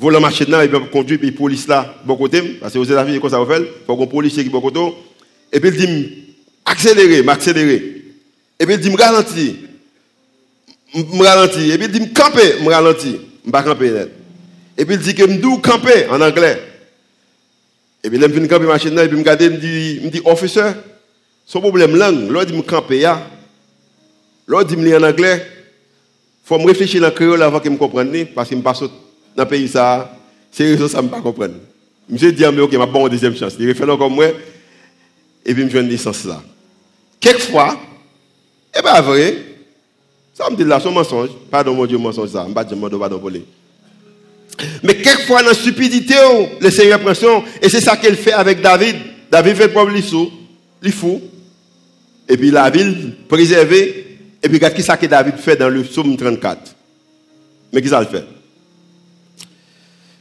volant 0.00 0.20
machine 0.20 0.50
là 0.50 0.64
et 0.64 0.68
puis 0.68 0.78
conduire 0.90 1.20
puis 1.20 1.32
police 1.32 1.68
là 1.68 1.94
bon 2.04 2.16
côté 2.16 2.40
parce 2.60 2.72
que 2.72 2.78
aux 2.78 2.84
États-Unis 2.84 3.20
comme 3.20 3.30
ça 3.30 3.38
va 3.38 3.46
faire, 3.46 3.64
faut 3.86 3.96
qu'on 3.96 4.06
policier 4.06 4.42
qui 4.42 4.50
bon 4.50 4.60
côté 4.60 4.80
et 5.52 5.60
puis 5.60 5.70
il 5.70 5.76
dit 5.76 6.24
accélérer, 6.64 7.22
m'accélérer. 7.22 8.02
Et 8.58 8.66
puis 8.66 8.74
il 8.74 8.80
dit 8.80 8.90
me 8.90 8.96
ralentir. 8.96 9.54
Me 10.94 11.72
et 11.72 11.78
puis 11.78 11.86
il 11.86 11.92
dit 11.92 12.00
me 12.00 12.14
camper, 12.14 12.60
me 12.62 12.70
ralentir, 12.70 13.20
me 13.44 13.50
pas 13.50 13.62
camper 13.62 13.92
Et 14.78 14.84
puis 14.84 14.94
il 14.94 15.00
dit 15.00 15.14
que 15.14 15.24
me 15.24 15.60
camper 15.60 16.06
en 16.08 16.20
anglais. 16.20 16.60
Et 18.02 18.10
puis 18.10 18.18
il 18.18 18.40
me 18.40 18.46
camper 18.48 18.66
machine 18.66 18.94
là 18.94 19.04
et 19.04 19.08
puis 19.08 19.16
me 19.16 19.22
regarder 19.22 19.50
me 19.50 19.58
dit 19.58 20.00
me 20.02 20.10
dit 20.10 20.22
officer 20.24 20.72
son 21.46 21.60
problème 21.60 21.96
langue, 21.96 22.30
l'autre 22.30 22.50
dit 22.50 22.56
me 22.56 22.62
camper 22.62 23.00
là. 23.00 23.30
L'autre 24.46 24.74
dit 24.74 24.94
en 24.94 25.02
anglais. 25.02 25.46
Faut 26.44 26.58
me 26.58 26.66
réfléchir 26.66 27.00
dans 27.00 27.08
le 27.08 27.12
créole 27.14 27.42
avant 27.42 27.60
que 27.60 27.68
me 27.68 27.76
comprenne 27.76 28.26
parce 28.34 28.50
que 28.50 28.54
me 28.54 28.62
passe 28.62 28.80
dans 28.80 28.88
le 29.38 29.44
pays 29.46 29.66
ça, 29.66 30.14
c'est 30.52 30.64
raison 30.64 30.88
ça 30.88 31.00
me 31.00 31.08
pas 31.08 31.20
comprendre. 31.20 31.54
Monsieur 32.08 32.32
dit 32.32 32.44
mais 32.52 32.60
OK, 32.60 32.72
m'a 32.74 32.84
bon 32.84 33.08
deuxième 33.08 33.34
chance. 33.34 33.54
Il 33.58 33.74
fait 33.74 33.86
comme 33.86 34.14
moi 34.14 34.26
et 35.46 35.54
puis 35.54 35.70
joindre 35.70 35.86
une 35.86 35.92
licence 35.92 36.24
là. 36.24 36.42
Quelquefois, 37.18 37.78
et 38.78 38.82
pas 38.82 39.00
vrai. 39.00 39.36
Ça 40.34 40.50
me 40.50 40.56
dit 40.56 40.64
là, 40.64 40.80
son 40.80 40.90
mensonge. 40.90 41.30
Pardon, 41.50 41.74
mon 41.74 41.86
Dieu, 41.86 41.96
mensonge 41.96 42.30
ça. 42.30 42.42
Je 42.44 42.48
ne 42.48 42.54
pas 42.54 42.64
dire, 42.64 42.76
pardon 42.98 43.18
pour 43.18 43.30
Mais 44.82 44.96
quelquefois, 44.96 45.42
dans 45.42 45.48
la 45.48 45.54
stupidité, 45.54 46.14
oh, 46.28 46.46
le 46.60 46.70
Seigneur 46.70 47.00
prend 47.00 47.14
son. 47.14 47.44
Et 47.62 47.68
c'est 47.68 47.80
ça 47.80 47.96
qu'il 47.96 48.16
fait 48.16 48.32
avec 48.32 48.60
David. 48.60 48.96
David 49.30 49.56
fait 49.56 49.66
le 49.66 49.72
problème, 49.72 49.96
il 50.82 50.92
fou. 50.92 51.20
Et 52.28 52.36
puis 52.36 52.50
la 52.50 52.68
ville 52.68 53.14
préservée. 53.28 54.03
Et 54.44 54.48
puis 54.48 54.58
regarde 54.58 54.74
qui 54.74 54.82
que 54.82 55.06
David 55.06 55.38
fait 55.38 55.56
dans 55.56 55.70
le 55.70 55.82
psaume 55.82 56.18
34. 56.18 56.76
Mais 57.72 57.80
qui 57.80 57.88
ça 57.88 58.00
le 58.00 58.06
fait? 58.06 58.24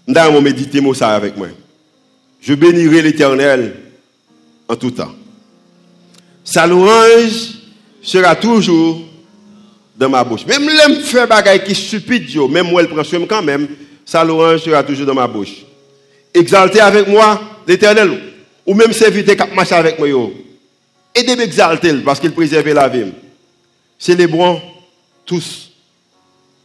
Je 0.07 0.39
méditer 0.39 0.81
ça 0.93 1.09
avec 1.09 1.35
moi. 1.35 1.47
Je 2.41 2.53
bénirai 2.53 3.01
l'éternel 3.01 3.75
en 4.69 4.77
tout 4.77 4.91
temps. 4.91 5.11
Sa 6.45 6.65
louange 6.65 7.55
sera 8.01 8.33
toujours 8.37 9.01
dans 9.97 10.09
ma 10.09 10.23
bouche. 10.23 10.45
Même 10.45 10.69
l'aime 10.69 11.01
faire 11.01 11.27
bagaille 11.27 11.63
qui 11.65 11.75
stupide, 11.75 12.25
même 12.49 12.69
moi, 12.69 12.81
elle 12.81 12.87
prend 12.87 13.03
soin 13.03 13.25
quand 13.27 13.43
même, 13.43 13.67
sa 14.05 14.23
louange 14.23 14.61
sera 14.61 14.83
toujours 14.83 15.05
dans 15.05 15.13
ma 15.13 15.27
bouche. 15.27 15.65
Exaltez 16.33 16.79
avec 16.79 17.09
moi 17.09 17.41
l'éternel, 17.67 18.19
ou 18.65 18.73
même 18.73 18.93
serviteur 18.93 19.35
qui 19.35 19.53
marche 19.53 19.73
avec 19.73 19.99
moi. 19.99 20.07
Aidez 21.13 21.35
m'exalter 21.35 21.93
parce 22.05 22.21
qu'il 22.21 22.31
préserve 22.31 22.69
la 22.69 22.87
vie. 22.87 23.11
Célébrons 24.03 24.61
tous 25.25 25.71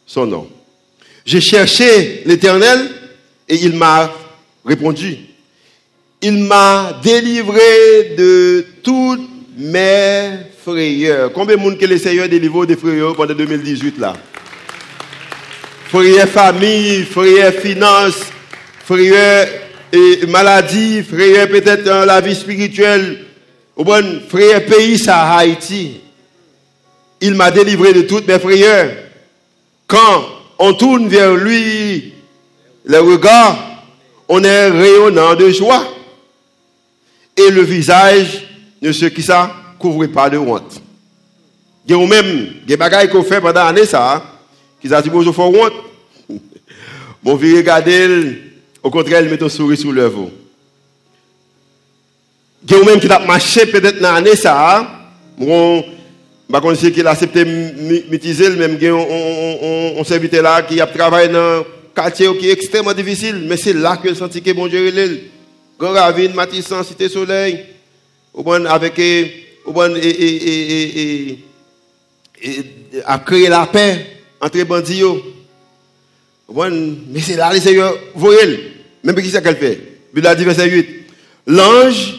son 0.05 0.27
nom. 0.27 0.51
J'ai 1.25 1.41
cherché 1.41 2.25
l'éternel 2.27 2.91
et 3.49 3.55
il 3.55 3.75
m'a 3.75 4.13
répondu. 4.67 5.19
Il 6.21 6.43
m'a 6.43 6.99
délivré 7.01 8.17
de 8.19 8.67
toutes 8.83 9.31
mes 9.57 10.31
frayeurs. 10.65 11.33
Combien 11.33 11.55
de 11.55 11.61
monde 11.61 11.79
que 11.79 11.87
le 11.87 11.97
Seigneur 11.97 12.29
délivre 12.29 12.67
des 12.67 12.75
frayeurs 12.75 13.15
pendant 13.15 13.35
2018 13.35 13.99
là? 13.99 14.15
Frayeurs 15.91 16.29
famille, 16.29 17.05
frayeurs 17.05 17.55
finance, 17.55 18.17
frayeurs 18.85 19.47
et 19.93 20.27
maladie, 20.27 21.05
frayeurs 21.05 21.47
peut-être 21.47 22.05
la 22.05 22.21
vie 22.21 22.35
spirituelle, 22.35 23.27
bon 23.77 24.23
frère 24.29 24.67
pays 24.67 24.99
ça 24.99 25.37
Haïti. 25.37 26.01
Il 27.21 27.35
m'a 27.35 27.51
délivré 27.51 27.93
de 27.93 28.03
toutes 28.03 28.29
mes 28.29 28.39
frayeurs. 28.39 28.91
Quand 29.87 30.25
on 30.59 30.75
tourne 30.75 31.09
vers 31.09 31.35
lui 31.35 32.13
le 32.85 33.01
regard, 33.01 33.85
on 34.29 34.43
est 34.45 34.69
rayonnant 34.69 35.35
de 35.35 35.51
joie. 35.51 35.87
Et 37.37 37.51
le 37.51 37.63
visage 37.63 38.47
de 38.83 38.93
ceux 38.93 39.09
qui 39.09 39.23
ça 39.23 39.53
couvre 39.79 40.07
pas 40.07 40.29
de 40.29 40.39
honte. 40.39 40.83
Il 41.87 41.97
y 41.97 42.03
a 42.03 42.07
même 42.07 42.49
des 42.67 42.77
bagailles 42.77 43.09
qu'on 43.09 43.23
fait 43.23 43.41
pendant 43.41 43.65
l'année 43.65 43.87
ça, 43.87 44.23
qui 44.81 44.93
a 44.93 45.01
dit 45.01 45.11
bonjour 45.11 45.35
faut 45.35 45.45
honte. 45.45 45.73
Bon, 47.21 47.35
vous 47.35 47.57
regardez, 47.57 48.43
au 48.81 48.91
contraire, 48.91 49.23
il 49.23 49.29
met 49.29 49.43
un 49.43 49.49
sourire 49.49 49.77
sur 49.77 49.91
l'œuvre. 49.91 50.31
Il 52.63 52.77
y 52.77 52.81
a 52.81 52.85
même 52.85 53.01
qui 53.01 53.11
a 53.11 53.19
marché 53.19 53.67
peut-être 53.67 54.01
dans 54.01 54.13
l'année 54.13 54.37
ça, 54.37 54.89
bon, 56.49 56.75
je 56.75 56.81
connais 56.81 56.93
qu'il 56.93 57.07
a 57.07 57.11
accepté 57.11 57.45
de 57.45 58.57
même 58.57 58.79
il 58.81 58.83
y 58.83 58.89
a 58.89 60.01
un 60.01 60.05
serviteur 60.05 60.43
là 60.43 60.63
qui 60.63 60.81
a 60.81 60.87
travaillé 60.87 61.29
dans 61.29 61.61
un 61.61 61.65
quartier 61.95 62.29
qui 62.39 62.49
est 62.49 62.53
extrêmement 62.53 62.95
difficile, 62.95 63.45
mais 63.47 63.57
c'est 63.57 63.75
là 63.75 63.99
que 64.03 64.13
senti 64.15 64.43
que 64.43 64.53
bon 64.53 64.67
Dieu 64.67 64.87
est 64.87 65.21
Grand 65.79 65.93
Ravine, 65.93 66.35
Matissan, 66.35 66.83
Cité 66.83 67.09
Soleil, 67.09 67.65
avec 68.69 68.99
et, 68.99 69.45
à 73.05 73.19
créer 73.19 73.49
la 73.49 73.67
paix 73.67 74.07
entre 74.41 74.63
bandits. 74.65 75.03
Mais 76.51 77.21
c'est 77.21 77.37
là, 77.37 77.53
le 77.53 77.61
Seigneur, 77.61 77.95
voyez, 78.15 78.73
même 79.05 79.17
qui 79.17 79.29
c'est 79.29 79.43
qu'elle 79.43 79.57
fait. 79.57 79.79
Bible 80.13 80.27
a 80.27 80.35
verset 80.35 80.71
8. 80.71 80.89
L'ange 81.47 82.15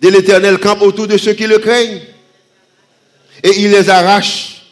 de 0.00 0.08
l'éternel 0.08 0.58
campe 0.58 0.82
autour 0.82 1.06
de 1.06 1.16
ceux 1.16 1.32
qui 1.32 1.46
le 1.46 1.58
craignent. 1.58 2.00
Et 3.42 3.50
il 3.58 3.70
les 3.70 3.88
arrache 3.88 4.62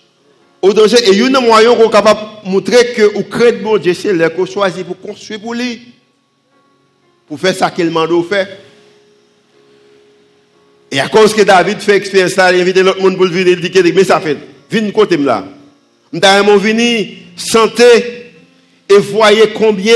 au 0.62 0.72
danger. 0.72 0.98
Et 1.06 1.12
il 1.12 1.20
y 1.20 1.22
a 1.22 1.38
un 1.38 1.40
moyen 1.40 1.74
qu'on 1.74 1.88
est 1.88 1.92
capable 1.92 2.20
de 2.44 2.50
montrer 2.50 2.92
que 2.92 3.02
vous 3.02 3.24
craignez 3.24 3.58
bon 3.58 3.78
Dieu, 3.78 3.94
c'est 3.94 4.12
là 4.12 4.30
qu'on 4.30 4.44
pour 4.44 5.00
construire 5.00 5.40
pour 5.40 5.54
lui. 5.54 5.80
Pour 7.26 7.38
faire 7.38 7.54
ça 7.54 7.70
qu'il 7.70 7.86
demande 7.86 8.28
faire. 8.28 8.48
Et 10.90 10.98
à 10.98 11.08
cause 11.08 11.32
que 11.32 11.42
David 11.42 11.80
fait 11.80 11.96
expérience 11.96 12.34
là, 12.36 12.52
il 12.52 12.60
invite 12.60 12.78
l'autre 12.78 13.00
monde 13.00 13.16
pour 13.16 13.26
venir, 13.26 13.46
il 13.46 13.60
dit 13.60 13.92
mais 13.92 14.02
ça 14.02 14.20
fait, 14.20 14.36
viens 14.70 14.90
côté 14.90 15.16
là. 15.16 15.44
Nous 16.12 16.58
venir 16.58 17.06
santé 17.36 18.32
et 18.88 18.98
voyez 18.98 19.50
combien 19.54 19.94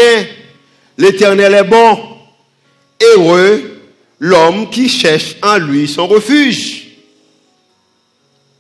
l'éternel 0.97 1.55
est 1.55 1.65
bon. 1.65 1.99
Heureux 3.03 3.75
l'homme 4.21 4.71
qui 4.71 4.89
cherche 4.89 5.37
en 5.43 5.59
lui 5.59 5.89
son 5.89 6.07
refuge. 6.07 6.84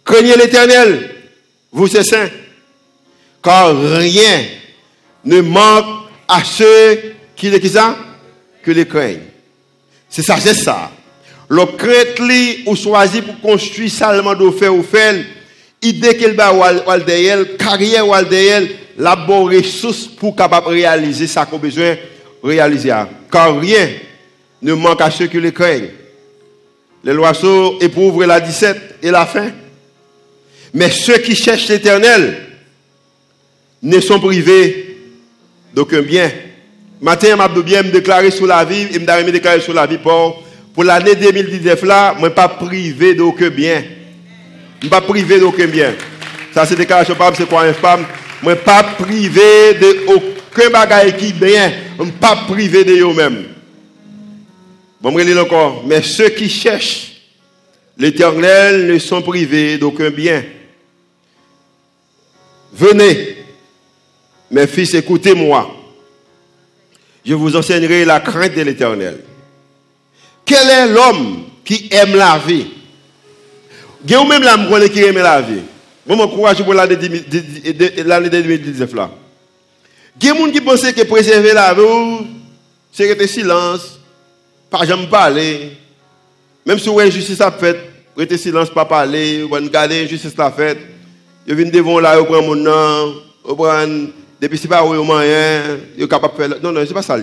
Craignez 0.05 0.37
l'éternel, 0.37 1.11
vous 1.73 1.87
c'est 1.87 2.05
saints, 2.05 2.29
car 3.43 3.75
rien 3.77 4.45
ne 5.25 5.41
manque 5.41 6.09
à 6.29 6.45
ceux 6.45 7.15
qui 7.35 7.51
qui 7.61 7.69
ça? 7.69 7.97
que 8.65 8.71
les 8.71 8.87
craignent. 8.87 9.21
C'est 10.09 10.23
ça, 10.23 10.37
c'est 10.41 10.55
ça. 10.55 10.91
Le 11.49 11.67
crainte 11.67 12.67
ou 12.67 12.75
choisi 12.75 13.21
pour 13.21 13.41
construire 13.41 13.91
seulement 13.91 14.35
de 14.35 14.51
faire 14.51 14.75
ou 14.75 14.83
faire, 14.83 15.15
idée 15.83 16.17
qu'elle 16.17 16.35
va 16.35 16.99
derrière, 16.99 17.57
carrière 17.59 18.25
derrière, 18.25 18.63
la 18.97 19.15
bonne 19.17 19.55
ressource 19.55 20.07
pour 20.07 20.35
capable 20.35 20.69
réaliser 20.69 21.27
ça 21.27 21.45
qu'on 21.45 21.59
besoin 21.59 21.97
réaliser. 22.43 22.93
Car 23.31 23.59
rien 23.59 23.89
ne 24.63 24.73
manque 24.73 25.01
à 25.01 25.11
ceux 25.11 25.27
qui 25.27 25.41
les 25.41 25.53
craignent. 25.53 25.91
Les 27.03 27.15
oiseaux 27.15 27.79
éprouvent 27.81 28.25
la 28.25 28.41
17 28.41 28.97
et 29.03 29.11
la 29.11 29.27
fin. 29.27 29.51
Mais 30.75 30.91
ceux 30.91 31.19
qui 31.19 31.37
cherchent 31.37 31.69
l'éternel 31.69 32.37
ne 33.81 34.01
sont 34.01 34.19
privés 34.19 34.99
d'aucun 35.73 36.03
bien. 36.03 36.31
Matin, 37.01 37.37
je 37.39 37.61
bien 37.61 37.83
me 37.83 37.91
déclarer 37.91 38.33
sur 38.33 38.47
la 38.47 38.65
vie, 38.65 38.89
et 38.93 38.99
me 38.99 39.31
déclarer 39.31 39.61
sur 39.61 39.73
la 39.73 39.87
vie 39.87 39.99
pour, 39.99 40.43
pour 40.75 40.83
l'année 40.83 41.15
2019 41.15 41.83
là, 41.85 42.15
je 42.19 42.25
ne 42.25 42.29
pas 42.29 42.49
privé 42.49 43.15
d'aucun 43.15 43.51
bien. 43.51 43.85
Je 44.81 44.87
ne 44.87 44.91
pas 44.91 45.01
privé 45.01 45.39
d'aucun 45.39 45.67
bien. 45.67 45.95
Ça, 46.53 46.67
c'est 46.67 46.77
déclaration 46.77 47.15
pas 47.15 47.33
c'est 47.35 47.49
quoi 47.49 47.67
une 47.67 47.75
femme? 47.75 48.05
Je 48.43 48.49
ne 48.49 48.55
pas 48.55 48.83
privé 48.83 49.75
d'aucun 49.81 50.71
bagage 50.71 51.17
qui 51.17 51.33
bien. 51.33 51.73
Je 51.99 52.05
ne 52.05 52.11
pas 52.11 52.37
privé 52.49 52.85
de 52.85 52.93
eux-mêmes. 52.93 53.45
Je 55.05 55.09
vais 55.11 55.39
encore. 55.39 55.85
Mais 55.87 56.03
ceux 56.03 56.31
qui 56.31 56.49
cherchent 56.49 57.13
l'éternel 57.97 58.87
ne 58.87 58.99
sont 58.99 59.23
privés 59.23 59.79
d'aucun 59.79 60.11
bien. 60.11 60.43
Venez, 62.75 63.37
mes 64.51 64.67
fils, 64.67 64.95
écoutez-moi 64.95 65.75
je 67.25 67.35
vous 67.35 67.57
enseignerai 67.57 68.05
la 68.05 68.21
crainte 68.21 68.55
de 68.55 68.63
l'éternel. 68.63 69.21
Quel 70.45 70.69
est 70.69 70.89
l'homme 70.89 71.45
qui 71.65 71.89
aime 71.91 72.15
la 72.15 72.39
vie? 72.39 72.67
Il 74.07 74.13
y 74.13 74.29
même 74.29 74.43
l'homme 74.43 74.89
qui 74.91 75.01
aime 75.01 75.17
la 75.17 75.41
vie. 75.41 75.63
Bon, 76.07 76.19
je 76.19 76.27
courage 76.27 76.63
pour 76.63 76.75
l'année 76.75 76.97
2019 76.97 78.95
là. 78.95 79.11
Il 80.21 80.27
y 80.27 80.31
a 80.31 80.35
des 80.35 80.53
qui 80.53 80.61
pensent 80.61 80.93
que 80.93 81.03
préserver 81.05 81.55
la 81.55 81.73
vie, 81.73 82.27
c'est 82.93 83.09
rester 83.09 83.27
silence, 83.27 83.99
pas 84.71 84.85
jamais 84.85 85.07
parler. 85.07 85.71
Même 86.67 86.79
si 86.79 86.89
injustice 86.91 87.41
a 87.41 87.51
fait, 87.51 87.79
rester 88.17 88.37
silence, 88.37 88.69
pas 88.69 88.85
parler, 88.85 89.43
regarder 89.43 90.03
l'injustice 90.03 90.39
a 90.39 90.51
fait. 90.51 90.94
Ils 91.47 91.55
viennent 91.55 91.71
devant 91.71 92.01
là, 92.01 92.19
ils 92.19 92.27
prennent 92.27 92.47
mon 92.47 92.55
nom, 92.55 93.15
ils 93.49 93.55
prennent 93.55 94.13
depuis 94.41 94.59
c'est 94.59 94.69
pas 94.69 94.85
au 94.85 95.03
moyen, 95.05 95.79
ils 95.97 96.09
capable 96.09 96.37
faire. 96.37 96.49
Non, 96.63 96.73
non, 96.73 96.85
c'est 96.87 96.95
pas 96.95 97.03
ça. 97.03 97.17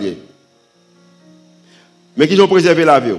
Mais 2.18 2.28
qui 2.28 2.40
ont 2.42 2.48
préservé 2.48 2.84
la 2.84 3.00
vie. 3.00 3.14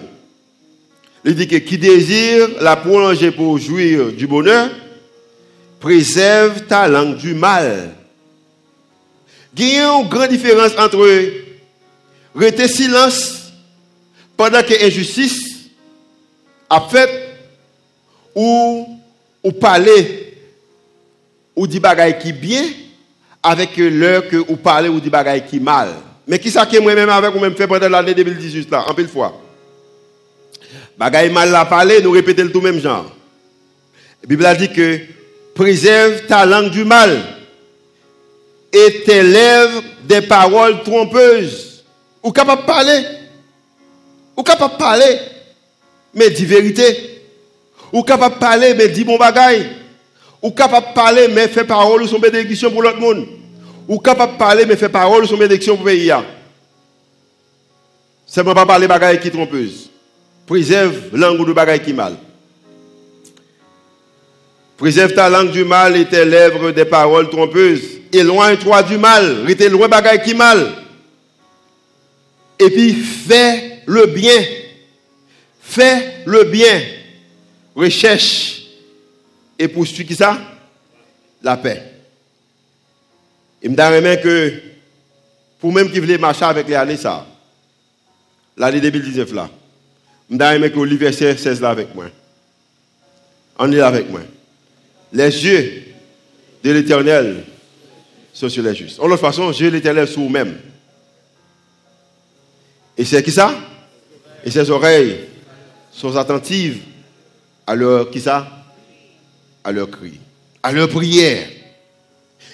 Il 1.24 1.34
dit 1.36 1.46
que 1.46 1.56
qui 1.56 1.78
désire 1.78 2.48
la 2.60 2.74
prolonger 2.74 3.30
pour 3.30 3.58
jouir 3.58 4.12
du 4.12 4.26
bonheur, 4.26 4.70
préserve 5.78 6.62
ta 6.62 6.88
langue 6.88 7.16
du 7.16 7.34
mal. 7.34 7.90
Il 9.56 9.72
y 9.72 9.78
a 9.78 9.92
une 9.92 10.08
grande 10.08 10.30
différence 10.30 10.72
entre 10.76 11.08
rester 12.34 12.66
silence 12.66 13.52
pendant 14.36 14.62
que 14.62 14.74
l'injustice 14.74 15.68
a 16.68 16.80
fait 16.80 17.38
ou 18.34 18.98
parler 19.60 20.21
ou 21.54 21.66
dit 21.66 21.80
bagaille 21.80 22.18
qui 22.18 22.32
bien 22.32 22.64
avec 23.42 23.76
l'heure 23.76 24.28
que 24.28 24.36
vous 24.36 24.56
parlez 24.56 24.88
ou 24.88 25.00
dit 25.00 25.10
bagaille 25.10 25.44
qui 25.46 25.60
mal. 25.60 25.90
Mais 26.26 26.38
qui 26.38 26.50
ça 26.50 26.66
que 26.66 26.78
moi-même 26.78 27.08
avec 27.08 27.34
ou 27.34 27.40
même 27.40 27.56
fait 27.56 27.66
pendant 27.66 27.88
l'année 27.88 28.14
2018 28.14 28.70
là, 28.70 28.84
en 28.88 28.94
pile 28.94 29.08
fois? 29.08 29.40
Bagaille 30.96 31.30
mal 31.30 31.50
la 31.50 31.64
parler, 31.64 32.00
nous 32.00 32.12
répétons 32.12 32.44
le 32.44 32.52
tout 32.52 32.60
même 32.60 32.80
genre. 32.80 33.12
La 34.22 34.28
Bible 34.28 34.46
a 34.46 34.54
dit 34.54 34.70
que 34.70 35.00
préserve 35.54 36.26
ta 36.26 36.46
langue 36.46 36.70
du 36.70 36.84
mal 36.84 37.20
et 38.72 39.02
tes 39.04 39.22
lèvres 39.22 39.82
des 40.04 40.22
paroles 40.22 40.82
trompeuses. 40.82 41.84
Ou 42.22 42.30
capable 42.30 42.62
de 42.62 42.66
parler? 42.66 43.04
Ou 44.36 44.42
capable 44.42 44.74
de 44.74 44.78
parler, 44.78 45.18
mais 46.14 46.30
dis 46.30 46.46
vérité? 46.46 47.20
Ou 47.92 48.02
capable 48.02 48.36
de 48.36 48.40
parler, 48.40 48.74
mais 48.74 48.88
dis 48.88 49.04
bon 49.04 49.18
bagaille. 49.18 49.81
Ou 50.42 50.50
capable 50.50 50.88
de 50.88 50.92
parler, 50.94 51.28
mais 51.28 51.46
fait 51.46 51.64
parole 51.64 52.02
ou 52.02 52.08
son 52.08 52.18
bénédiction 52.18 52.70
pour 52.70 52.82
l'autre 52.82 52.98
monde. 52.98 53.26
Ou 53.86 53.98
capable 53.98 54.32
de 54.32 54.38
parler, 54.38 54.66
mais 54.66 54.76
fait 54.76 54.88
parole 54.88 55.22
ou 55.22 55.26
son 55.26 55.36
bénédiction 55.36 55.76
pour 55.76 55.86
le 55.86 55.92
pays. 55.92 56.12
C'est 58.26 58.42
pas 58.42 58.66
parler 58.66 58.88
bagaille 58.88 59.20
qui 59.20 59.30
trompeuse. 59.30 59.90
Préserve 60.46 61.14
langue 61.14 61.46
de 61.46 61.52
bagaille 61.52 61.82
qui 61.82 61.92
mal. 61.92 62.16
Préserve 64.76 65.14
ta 65.14 65.28
langue 65.28 65.52
du 65.52 65.64
mal 65.64 65.96
et 65.96 66.06
tes 66.06 66.24
lèvres 66.24 66.72
des 66.72 66.84
paroles 66.84 67.30
trompeuses. 67.30 68.00
Éloigne-toi 68.12 68.82
du 68.82 68.98
mal. 68.98 69.44
Reste 69.46 69.70
loin 69.70 69.86
bagaille 69.86 70.22
qui 70.22 70.34
mal. 70.34 70.72
Et 72.58 72.68
puis 72.70 72.94
fais 72.94 73.82
le 73.86 74.06
bien. 74.06 74.44
Fais 75.60 76.24
le 76.26 76.44
bien. 76.44 76.80
Recherche 77.76 78.61
et 79.58 79.68
poursuit 79.68 80.06
qui 80.06 80.14
ça? 80.14 80.38
La 81.42 81.56
paix. 81.56 81.82
Il 83.62 83.70
me 83.70 83.76
donne 83.76 84.20
que, 84.20 84.60
pour 85.58 85.72
même 85.72 85.90
qui 85.90 85.98
voulait 85.98 86.18
marcher 86.18 86.44
avec 86.44 86.68
les 86.68 86.74
années, 86.74 86.96
ça, 86.96 87.26
l'année 88.56 88.80
2019 88.80 89.32
là, 89.32 89.50
je 90.30 90.34
me 90.34 90.68
que 90.68 90.78
le 90.80 90.96
verset 90.96 91.36
16 91.36 91.60
là 91.60 91.70
avec 91.70 91.94
moi. 91.94 92.06
On 93.58 93.70
est 93.70 93.76
là 93.76 93.88
avec 93.88 94.10
moi. 94.10 94.20
Les 95.12 95.44
yeux 95.44 95.84
de 96.64 96.70
l'éternel 96.70 97.44
sont 98.32 98.48
sur 98.48 98.62
les 98.62 98.74
justes. 98.74 98.98
En 98.98 99.06
l'autre 99.06 99.20
façon, 99.20 99.50
de 99.50 99.68
l'éternel 99.68 100.08
sont 100.08 100.26
eux-mêmes. 100.26 100.58
Et 102.96 103.04
c'est 103.04 103.22
qui 103.22 103.30
ça? 103.30 103.54
Et 104.44 104.50
ses 104.50 104.70
oreilles 104.70 105.28
sont 105.92 106.16
attentives 106.16 106.82
à 107.66 107.74
leur 107.74 108.10
qui 108.10 108.20
ça? 108.20 108.61
À 109.64 109.72
leur 109.72 109.90
cri, 109.90 110.20
à 110.62 110.72
leur 110.72 110.88
prière. 110.88 111.46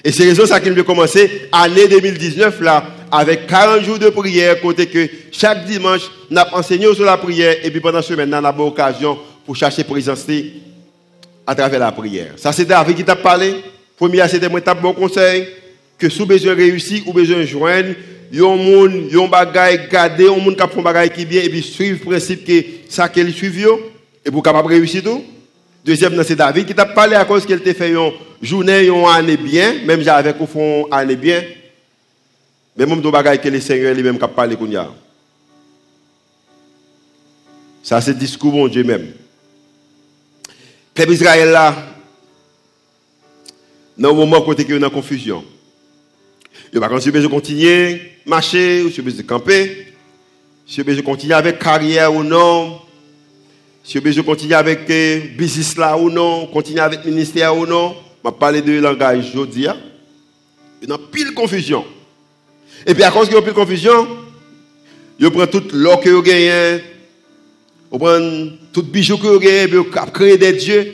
Et 0.04 0.12
c'est 0.12 0.24
raison 0.24 0.46
ça 0.46 0.60
qu'il 0.60 0.72
veut 0.72 0.84
commencer 0.84 1.48
année 1.50 1.88
2019 1.88 2.60
là, 2.60 2.84
avec 3.10 3.46
40 3.46 3.82
jours 3.82 3.98
de 3.98 4.08
prière, 4.10 4.60
côté 4.60 4.86
que 4.86 5.08
chaque 5.32 5.64
dimanche, 5.66 6.02
on 6.30 6.36
a 6.36 6.54
enseigné 6.54 6.92
sur 6.94 7.04
la 7.04 7.16
prière, 7.16 7.56
et 7.62 7.70
puis 7.70 7.80
pendant 7.80 7.98
la 7.98 8.02
semaine, 8.02 8.32
on 8.32 8.44
a 8.44 8.52
eu 8.52 8.58
l'occasion 8.58 9.18
pour 9.44 9.56
chercher 9.56 9.84
présence 9.84 10.26
à 11.46 11.54
travers 11.54 11.80
la 11.80 11.92
prière. 11.92 12.34
Ça, 12.36 12.52
c'est 12.52 12.64
David 12.64 12.96
qui 12.96 13.04
t'a 13.04 13.16
parlé. 13.16 13.54
Premier, 13.96 14.28
c'était 14.28 14.48
moi, 14.48 14.60
bon 14.80 14.92
conseil, 14.92 15.48
que 15.98 16.08
sous 16.08 16.26
besoin 16.26 16.54
réussir 16.54 17.02
ou 17.08 17.12
besoin 17.12 17.42
joindre, 17.44 17.94
yon 18.30 18.56
moun, 18.56 19.08
yon 19.10 19.26
bagay, 19.26 19.88
garder, 19.90 20.24
yon 20.24 20.40
moun 20.40 20.54
qui 20.54 20.68
font 20.68 20.82
bagay 20.82 21.08
qui 21.08 21.24
bien, 21.24 21.42
et 21.42 21.48
puis 21.48 21.62
suivre 21.62 21.98
le 22.04 22.10
principe 22.10 22.44
que 22.44 22.64
ça 22.88 23.08
qu'elle 23.08 23.32
suit, 23.32 23.50
et 24.24 24.30
pour 24.30 24.42
capable 24.42 24.68
réussir 24.68 25.02
tout. 25.02 25.24
Deuxième, 25.88 26.22
c'est 26.22 26.36
David 26.36 26.66
qui 26.66 26.74
t'a 26.74 26.84
parlé 26.84 27.16
à 27.16 27.24
cause 27.24 27.46
qu'il 27.46 27.58
t'a 27.60 27.72
fait 27.72 27.88
une 27.88 28.12
journée, 28.42 28.88
une 28.88 29.06
année 29.06 29.38
bien, 29.38 29.72
même 29.86 30.02
j'avais 30.02 30.38
au 30.38 30.46
fond 30.46 30.86
année 30.90 31.16
bien. 31.16 31.42
Mais 32.76 32.84
même 32.84 33.00
de 33.00 33.10
bagaille 33.10 33.40
que 33.40 33.48
le 33.48 33.58
Seigneur 33.58 33.94
lui-même 33.94 34.18
qui 34.18 34.26
parlé 34.28 34.54
qu'on 34.54 34.68
Ça, 37.82 38.02
c'est 38.02 38.12
le 38.12 38.18
discours 38.18 38.52
mon 38.52 38.68
Dieu 38.68 38.84
même. 38.84 39.14
Peuple 40.92 41.12
Israël 41.12 41.52
là, 41.52 41.74
dans 43.96 44.10
le 44.10 44.14
moment 44.14 44.46
où 44.46 44.52
il 44.52 44.68
y 44.68 44.72
a 44.74 44.76
une 44.76 44.90
confusion. 44.90 45.42
Il 46.70 46.80
va 46.80 46.88
continuer 46.90 47.22
de 47.22 47.28
continuer 47.28 48.12
marcher, 48.26 48.82
ou 48.82 48.90
si 48.90 49.00
besoin 49.00 49.22
de 49.22 49.26
camper, 49.26 49.94
si 50.66 50.82
besoin 50.82 51.00
de 51.00 51.06
continuer 51.06 51.32
avec 51.32 51.58
carrière 51.58 52.12
ou 52.12 52.22
non, 52.22 52.78
si 53.88 53.98
je 54.12 54.20
continue 54.20 54.52
avec 54.52 54.80
le 54.86 55.34
business 55.38 55.74
là 55.78 55.96
ou 55.96 56.10
non, 56.10 56.46
continuer 56.48 56.80
avec 56.80 57.06
le 57.06 57.10
ministère 57.10 57.56
ou 57.56 57.64
non, 57.64 57.96
je 58.22 58.28
vais 58.28 58.36
parler 58.36 58.60
de 58.60 58.78
langage 58.78 59.30
aujourd'hui. 59.30 59.66
Il 60.82 60.90
y 60.90 60.92
a 60.92 60.98
pile 60.98 61.32
confusion. 61.32 61.86
Et 62.86 62.92
puis 62.92 63.02
à 63.02 63.10
cause 63.10 63.28
qu'il 63.28 63.36
y 63.36 63.38
a 63.38 63.42
pile 63.42 63.54
confusion, 63.54 64.06
je 65.18 65.26
prends 65.28 65.46
tout 65.46 65.62
l'or 65.72 66.02
que 66.02 66.10
vous 66.10 66.20
gagnez, 66.20 66.82
je 67.90 67.96
prends 67.96 68.56
tout 68.74 68.82
bijou 68.82 69.16
que 69.16 69.26
vous 69.26 69.38
gagnez, 69.38 69.66
vous 69.68 69.84
créez 70.12 70.36
des 70.36 70.52
dieux. 70.52 70.92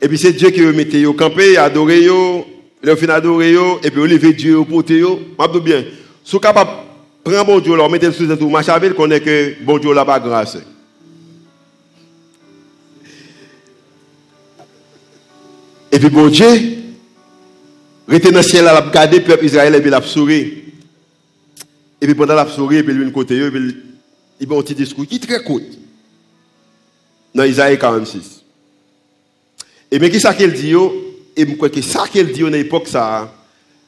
Et 0.00 0.08
puis 0.08 0.16
c'est 0.16 0.32
Dieu 0.32 0.48
qui 0.48 0.62
vous 0.62 0.72
mettez 0.72 1.04
au 1.04 1.12
camper, 1.12 1.58
adorer, 1.58 2.08
vous 2.08 2.46
fin 2.96 3.08
adorer, 3.10 3.52
et 3.52 3.90
puis 3.90 4.00
vous 4.00 4.06
levez 4.06 4.32
Dieu 4.32 4.56
au 4.56 4.64
poté. 4.64 4.98
Je 4.98 5.58
bien. 5.58 5.84
Si 6.24 6.32
vous 6.32 6.40
capable 6.40 6.70
de 6.70 7.30
prendre 7.30 7.44
bon 7.44 7.60
Dieu, 7.60 7.76
mettez 7.90 8.06
le 8.06 8.12
sous-titre, 8.12 8.42
marchez 8.46 8.70
avec, 8.70 8.94
connaît 8.94 9.20
que 9.20 9.62
bon 9.62 9.76
Dieu 9.76 9.92
là 9.92 10.06
pas 10.06 10.18
grâce. 10.18 10.56
Et 15.92 15.98
puis 15.98 16.08
bon 16.08 16.28
Dieu, 16.28 16.48
rete 18.08 18.30
dans 18.30 18.38
le 18.38 18.42
ciel, 18.42 18.64
il 18.64 18.68
a 18.68 18.80
regardé 18.80 19.18
le 19.18 19.24
peuple 19.24 19.44
Israël 19.44 19.74
et 19.74 19.80
puis 19.80 19.90
il 19.90 19.94
a 19.94 20.00
souri. 20.00 20.62
Et 22.00 22.06
puis 22.06 22.14
pendant 22.14 22.34
la 22.34 22.48
souri, 22.48 22.78
et 22.78 22.82
puis 22.82 22.94
lui, 22.94 23.12
côté, 23.12 23.36
et 23.36 23.50
puis 23.50 23.76
il 24.40 24.50
a 24.50 24.56
un 24.56 24.62
petit 24.62 24.74
discours 24.74 25.06
qui 25.06 25.16
est 25.16 25.18
très 25.26 25.42
court. 25.44 25.60
Dans 27.34 27.44
Isaïe 27.44 27.78
46. 27.78 28.42
Et 29.90 29.98
mais 29.98 30.10
qui 30.10 30.18
ça 30.18 30.34
qu'il 30.34 30.52
dit 30.52 30.72
Et 31.36 31.46
je 31.46 31.54
crois 31.54 31.68
que 31.68 31.82
ça 31.82 32.04
qu'il 32.10 32.32
dit 32.32 32.44
à 32.44 32.50
l'époque, 32.50 32.88
ça, 32.88 33.32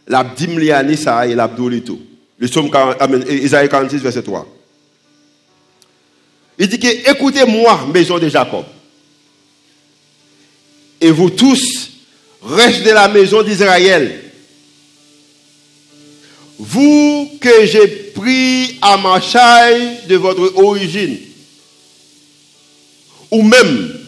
l'a 0.07 0.25
dit 0.25 0.97
ça 0.97 1.27
et 1.27 1.35
l'a 1.35 1.49
dit 1.49 1.83
tout. 1.83 2.01
Le 2.39 2.47
psaume 2.47 2.71
Isaïe 3.29 3.69
46, 3.69 3.99
verset 3.99 4.23
3. 4.23 4.47
Il 6.59 6.69
dit 6.69 6.79
que 6.79 7.11
écoutez-moi, 7.11 7.89
maison 7.93 8.19
de 8.19 8.29
Jacob. 8.29 8.65
Et 11.01 11.11
vous 11.11 11.31
tous, 11.31 11.84
reste 12.45 12.85
de 12.85 12.91
la 12.91 13.09
maison 13.09 13.43
d'Israël. 13.43 14.21
Vous 16.59 17.31
que 17.41 17.67
j'ai 17.67 17.87
pris 17.87 18.79
à 18.81 18.97
ma 18.97 19.21
chaille 19.21 20.07
de 20.07 20.17
votre 20.17 20.57
origine. 20.57 21.19
Ou 23.31 23.43
même 23.43 24.01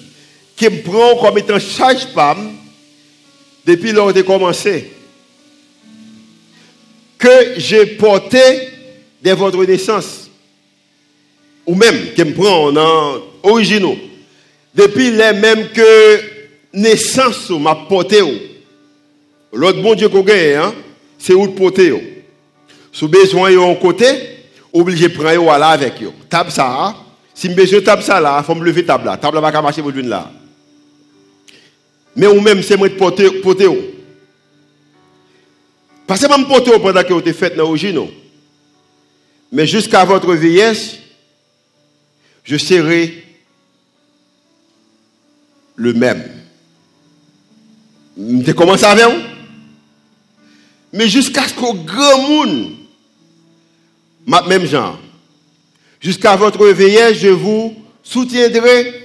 qui 0.55 0.69
me 0.69 0.83
prend 0.83 1.17
comme 1.17 1.39
étant 1.39 1.59
sage-femme 1.59 2.57
depuis 3.67 3.93
lors 3.93 4.13
de 4.13 4.23
commencer. 4.23 4.91
Que 7.19 7.55
j'ai 7.57 7.87
porté 7.87 8.39
de 9.23 9.33
votre 9.33 9.65
naissance. 9.65 10.31
Ou 11.67 11.75
même 11.75 12.13
qui 12.15 12.23
me 12.23 12.35
prend 12.35 12.71
en 12.71 13.23
originaux. 13.43 13.99
Depuis 14.75 15.11
les 15.11 15.33
mêmes 15.33 15.69
que 15.71 16.36
naissance 16.77 17.51
m'a 17.51 17.75
porté. 17.75 18.21
L'autre 19.53 19.81
bon 19.83 19.95
Dieu 19.95 20.09
qu'on 20.09 20.23
gagne, 20.23 20.57
hein, 20.57 20.75
c'est 21.19 21.33
où 21.33 21.49
porter. 21.49 22.25
Si 22.93 23.07
besoin 23.09 23.51
de 23.51 23.59
un 23.59 23.75
côté, 23.75 24.07
obligé 24.73 25.09
de 25.09 25.15
prendre 25.15 25.59
là 25.59 25.69
avec 25.69 26.03
eux. 26.03 26.13
Table 26.29 26.51
ça, 26.51 26.67
hein. 26.69 26.97
si 27.35 27.49
besoin 27.49 27.81
table 27.81 28.03
ça 28.03 28.21
là, 28.21 28.43
faut 28.43 28.55
me 28.55 28.65
lever 28.65 28.85
table 28.85 29.07
là. 29.07 29.17
Table 29.17 29.39
va 29.39 29.51
pas 29.51 29.63
marcher 29.63 29.83
pour 29.83 29.93
là. 29.93 30.31
Mais 32.15 32.27
ou 32.27 32.41
même 32.41 32.63
c'est 32.63 32.77
moi 32.77 32.89
de 32.89 32.95
porter 32.95 33.31
porter. 33.41 33.69
Parce 36.07 36.21
que 36.21 36.27
je 36.33 36.45
porter 36.45 36.79
pendant 36.79 37.03
que 37.03 37.13
vous 37.13 37.21
êtes 37.21 37.33
fait 37.33 37.51
dans 37.51 37.65
l'origine. 37.65 38.07
Mais 39.51 39.67
jusqu'à 39.67 40.05
votre 40.05 40.33
vieillesse, 40.35 40.99
je 42.45 42.57
serai 42.57 43.25
le 45.75 45.93
même. 45.93 46.36
Vous 48.17 48.55
commencé 48.55 48.85
avec 48.85 49.05
vous? 49.05 49.23
Mais 50.93 51.09
jusqu'à 51.09 51.47
ce 51.47 51.55
qu'au 51.55 51.75
grand 51.75 52.19
monde, 52.29 52.73
même 54.49 54.65
genre, 54.65 54.99
jusqu'à 56.01 56.37
votre 56.37 56.67
vieillesse, 56.69 57.19
je 57.19 57.29
vous 57.29 57.75
soutiendrai. 58.03 59.03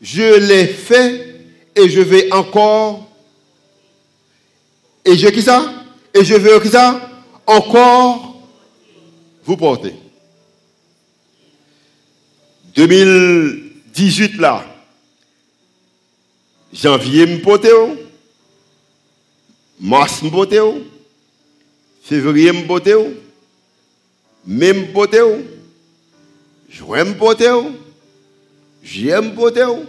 Je 0.00 0.34
l'ai 0.40 0.66
fait 0.66 1.36
et 1.76 1.88
je 1.88 2.00
vais 2.00 2.32
encore. 2.32 3.08
Et 5.04 5.16
je 5.16 5.28
qui 5.28 5.42
ça? 5.42 5.72
Et 6.12 6.24
je 6.24 6.34
vais 6.34 6.60
qui 6.60 6.68
ça? 6.68 7.08
Encore 7.46 8.42
vous 9.44 9.56
porter. 9.56 9.94
2018 12.74 14.38
là, 14.38 14.64
janvye 16.72 17.26
mpote 17.26 17.72
ou, 17.72 17.96
mars 19.78 20.22
mpote 20.22 20.60
ou, 20.60 20.84
fevriye 22.02 22.52
mpote 22.52 22.94
ou, 22.94 23.14
me 24.46 24.72
mpote 24.72 25.20
ou, 25.20 25.42
jwen 26.72 27.12
mpote 27.12 27.48
ou, 27.52 27.74
jye 28.82 29.20
mpote 29.20 29.64
ou, 29.68 29.84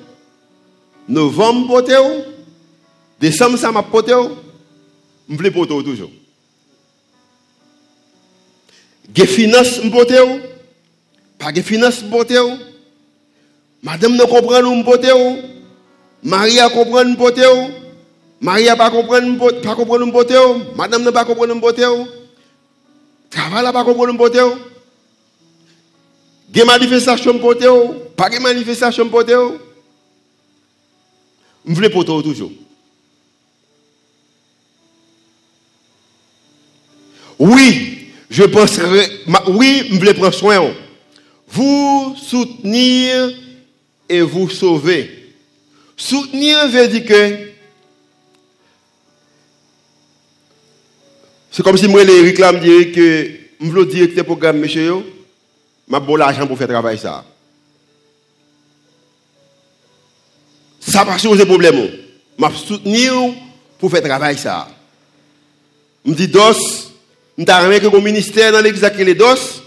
novem 1.08 1.63
mpote 1.63 1.96
ou, 1.96 2.26
desem 3.19 3.56
sa 3.58 3.72
ma 3.72 3.84
pote 3.84 4.12
ou, 4.13 4.36
mvle 5.30 5.54
pote 5.56 5.74
ou 5.74 5.84
toujou. 5.84 6.12
Ge 9.15 9.26
finas 9.28 9.78
mpote 9.80 10.19
ou, 10.19 10.38
pa 11.39 11.56
ge 11.56 11.63
finas 11.63 12.04
mpote 12.04 12.36
ou, 12.43 12.60
madame 13.82 14.19
nou 14.19 14.28
kompren 14.28 14.67
ou 14.67 14.76
mpote 14.84 15.15
ou, 15.15 15.53
Maria 16.24 16.70
comprend 16.70 17.04
nous 17.04 17.16
porter, 17.16 17.44
Maria 18.40 18.76
pas 18.76 18.90
comprendre 18.90 19.62
pas 19.62 19.76
comprendre 19.76 20.06
nous 20.06 20.12
porter, 20.12 20.38
madame 20.76 21.04
ne 21.04 21.12
pas 21.12 21.26
comprendre 21.26 21.54
nous 21.54 21.60
porter, 21.60 21.86
travail 23.30 23.72
pas 23.74 23.84
comprendre 23.84 24.14
nous 24.14 24.18
porter. 24.18 24.40
Des 26.50 26.64
manifestations 26.64 27.40
porter, 27.40 27.68
pas 28.16 28.30
de 28.30 28.40
manifestations 28.40 29.10
porter. 29.10 29.38
Je 31.66 31.74
veux 31.74 31.90
porter 31.90 32.24
toujours. 32.24 32.52
Oui, 37.40 38.14
je 38.30 38.44
penserai, 38.44 39.10
oui, 39.48 39.88
je 39.92 40.00
veux 40.00 40.14
prendre 40.14 40.34
soin. 40.34 40.74
Vous 41.48 42.16
soutenir 42.16 43.34
et 44.08 44.22
vous 44.22 44.50
sauver. 44.50 45.23
Soutenir 46.06 46.68
veut 46.68 46.89
dire 46.89 47.06
que 47.06 47.52
c'est 51.50 51.63
comme 51.63 51.78
si 51.78 51.88
moi 51.88 52.04
les 52.04 52.24
réclame 52.24 52.60
dire 52.60 52.92
que 52.92 53.32
je 53.62 53.70
veux 53.70 53.86
directeur 53.86 54.26
programme 54.26 54.60
monsieur 54.60 54.96
m'a 55.88 56.02
bon 56.02 56.18
l'argent 56.18 56.46
pour 56.46 56.58
faire 56.58 56.68
travail 56.68 56.98
ça. 56.98 57.24
Ça 60.82 61.06
pas 61.06 61.18
poser 61.18 61.46
problème. 61.46 61.89
M'a 62.38 62.52
soutenir 62.52 63.13
pour 63.80 63.89
faire 63.89 64.04
travail 64.04 64.38
ça. 64.38 64.68
Me 66.04 66.13
dit 66.13 66.28
dos, 66.28 66.92
remet 67.38 67.80
que 67.80 67.88
le 67.88 68.02
ministère 68.02 68.52
dans 68.52 68.60
l'exact 68.60 68.98
les 68.98 69.16
dos. 69.16 69.62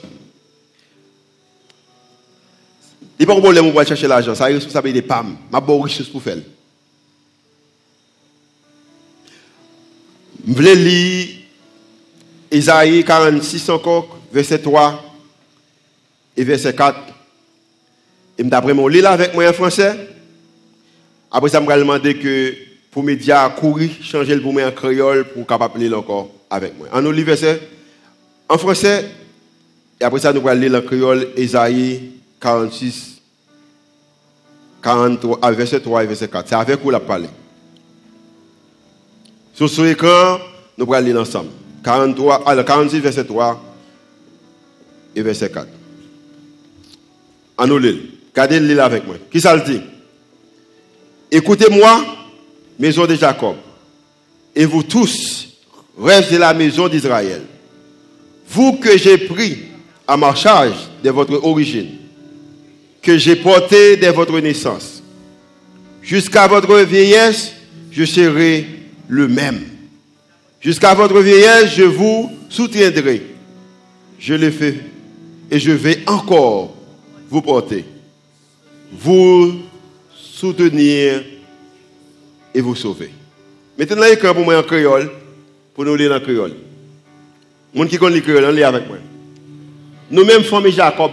Il 3.19 3.25
n'y 3.25 3.33
a 3.33 3.35
pas 3.35 3.41
de 3.41 3.45
problème 3.45 3.73
pour 3.73 3.83
chercher 3.85 4.07
l'argent, 4.07 4.35
ça 4.35 4.51
est 4.51 4.55
responsabilité 4.55 5.01
des 5.01 5.07
PAM. 5.07 5.37
Ma 5.51 5.61
bonne 5.61 5.83
richesse 5.83 6.07
pour 6.07 6.23
faire. 6.23 6.37
Je 10.47 10.53
voulais 10.53 10.75
lire 10.75 11.29
Isaïe 12.53 13.05
46 13.05 13.71
encore, 13.71 14.19
verset 14.33 14.59
3 14.59 15.03
et 16.37 16.45
verset 16.45 16.75
4. 16.75 16.99
Et 18.39 18.45
d'après 18.45 18.75
mon 18.75 18.87
lire 18.87 19.11
avec 19.11 19.35
moi 19.35 19.49
en 19.49 19.53
français. 19.53 19.95
Après 21.31 21.49
ça, 21.49 21.61
je 21.61 21.65
me 21.67 21.79
demander 21.79 22.17
que 22.19 22.55
pour 22.91 23.03
médias 23.03 23.49
courir, 23.51 23.91
changer 24.03 24.35
le 24.35 24.43
pour 24.43 24.53
en 24.53 24.71
créole 24.71 25.25
pour 25.25 25.47
capable 25.47 25.81
lire 25.81 25.99
encore 25.99 26.31
avec 26.51 26.77
moi. 26.79 26.89
En 26.93 27.01
nous 27.01 27.13
verset 27.25 27.61
en 28.49 28.59
français. 28.59 29.11
Et 30.01 30.05
après 30.05 30.21
ça, 30.21 30.33
nous 30.33 30.47
allons 30.47 30.61
lire 30.61 30.75
en 30.75 30.83
créole 30.83 31.29
Isaïe 31.37 32.16
46, 32.47 33.21
43, 34.81 35.41
ah, 35.43 35.51
verset 35.51 35.81
3 35.81 36.05
et 36.05 36.07
verset 36.07 36.29
4. 36.29 36.49
C'est 36.49 36.55
avec 36.55 36.81
vous 36.81 36.91
la 36.91 37.01
parler. 37.01 37.27
Sur 39.53 39.69
ce 39.69 39.83
écran, 39.83 40.39
nous 40.79 40.95
allons 40.95 41.07
lire 41.07 41.21
ensemble. 41.21 41.49
43, 41.83 42.49
alors 42.49 42.65
46, 42.65 43.01
verset 43.01 43.25
3 43.25 43.61
et 45.17 45.23
verset 45.23 45.51
4. 45.51 45.67
En 47.59 47.67
nous 47.67 47.79
lire. 47.79 47.97
Gardez 48.33 48.61
le 48.61 48.81
avec 48.81 49.05
moi. 49.05 49.17
Qui 49.29 49.41
ça 49.41 49.57
le 49.57 49.63
dit? 49.63 49.81
Écoutez-moi, 51.33 52.05
maison 52.79 53.07
de 53.07 53.17
Jacob, 53.17 53.57
et 54.55 54.67
vous 54.67 54.85
tous, 54.85 55.49
rêves 55.99 56.33
de 56.33 56.37
la 56.37 56.55
maison 56.55 56.87
d'Israël. 56.87 57.43
Vous 58.49 58.75
que 58.75 58.97
j'ai 58.97 59.19
pris 59.19 59.65
à 60.07 60.17
ma 60.17 60.33
charge 60.37 60.77
de 61.03 61.11
votre 61.11 61.45
origine, 61.45 62.06
que 63.07 63.17
j'ai 63.17 63.37
porté 63.37 63.97
de 63.97 64.09
votre 64.09 64.41
naissance. 64.41 65.01
Jusqu'à 66.03 66.49
votre 66.49 66.81
vieillesse, 66.81 67.53
je 67.93 68.05
serai 68.05 68.67
le 69.07 69.29
même. 69.29 69.61
Jusqu'à 70.61 70.93
votre 70.93 71.21
vieillesse, 71.21 71.73
je 71.77 71.85
vous 71.85 72.33
soutiendrai. 72.49 73.23
Je 74.19 74.35
le 74.35 74.51
fais 74.51 74.75
et 75.53 75.61
je 75.61 75.71
vais 75.71 76.01
encore 76.09 76.75
vous 77.31 77.43
porter, 77.43 77.85
vous 78.93 79.55
soutenir 80.13 81.23
et 82.53 82.61
vous 82.61 82.75
sauver. 82.75 83.11
Maintenant, 83.79 84.03
l'écran 84.03 84.35
pour 84.35 84.45
moi 84.45 84.59
en 84.59 84.65
créole, 84.65 85.13
pour 85.75 85.85
nous 85.85 85.95
lire 85.95 86.11
en 86.13 86.19
créole. 86.19 86.55
Les 87.73 87.87
qui 87.87 87.99
connaissent 87.99 88.27
le 88.27 88.49
on 88.49 88.51
lit 88.51 88.65
avec 88.65 88.89
moi. 88.89 88.97
Nous-mêmes, 90.11 90.43
famille 90.43 90.73
Jacob, 90.73 91.13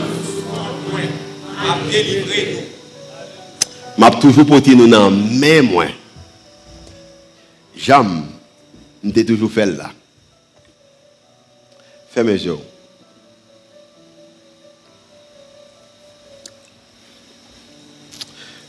ap 1.69 1.87
delivre 1.91 2.43
nou. 2.51 2.67
Map 4.01 4.17
toujou 4.23 4.47
poti 4.49 4.75
nou 4.77 4.89
nan 4.89 5.15
mè 5.41 5.59
mwen. 5.65 5.91
Jam, 7.81 8.13
mte 9.03 9.25
toujou 9.27 9.51
fel 9.51 9.75
la. 9.79 9.91
Fè 12.11 12.23
mè 12.27 12.35
zyo. 12.41 12.57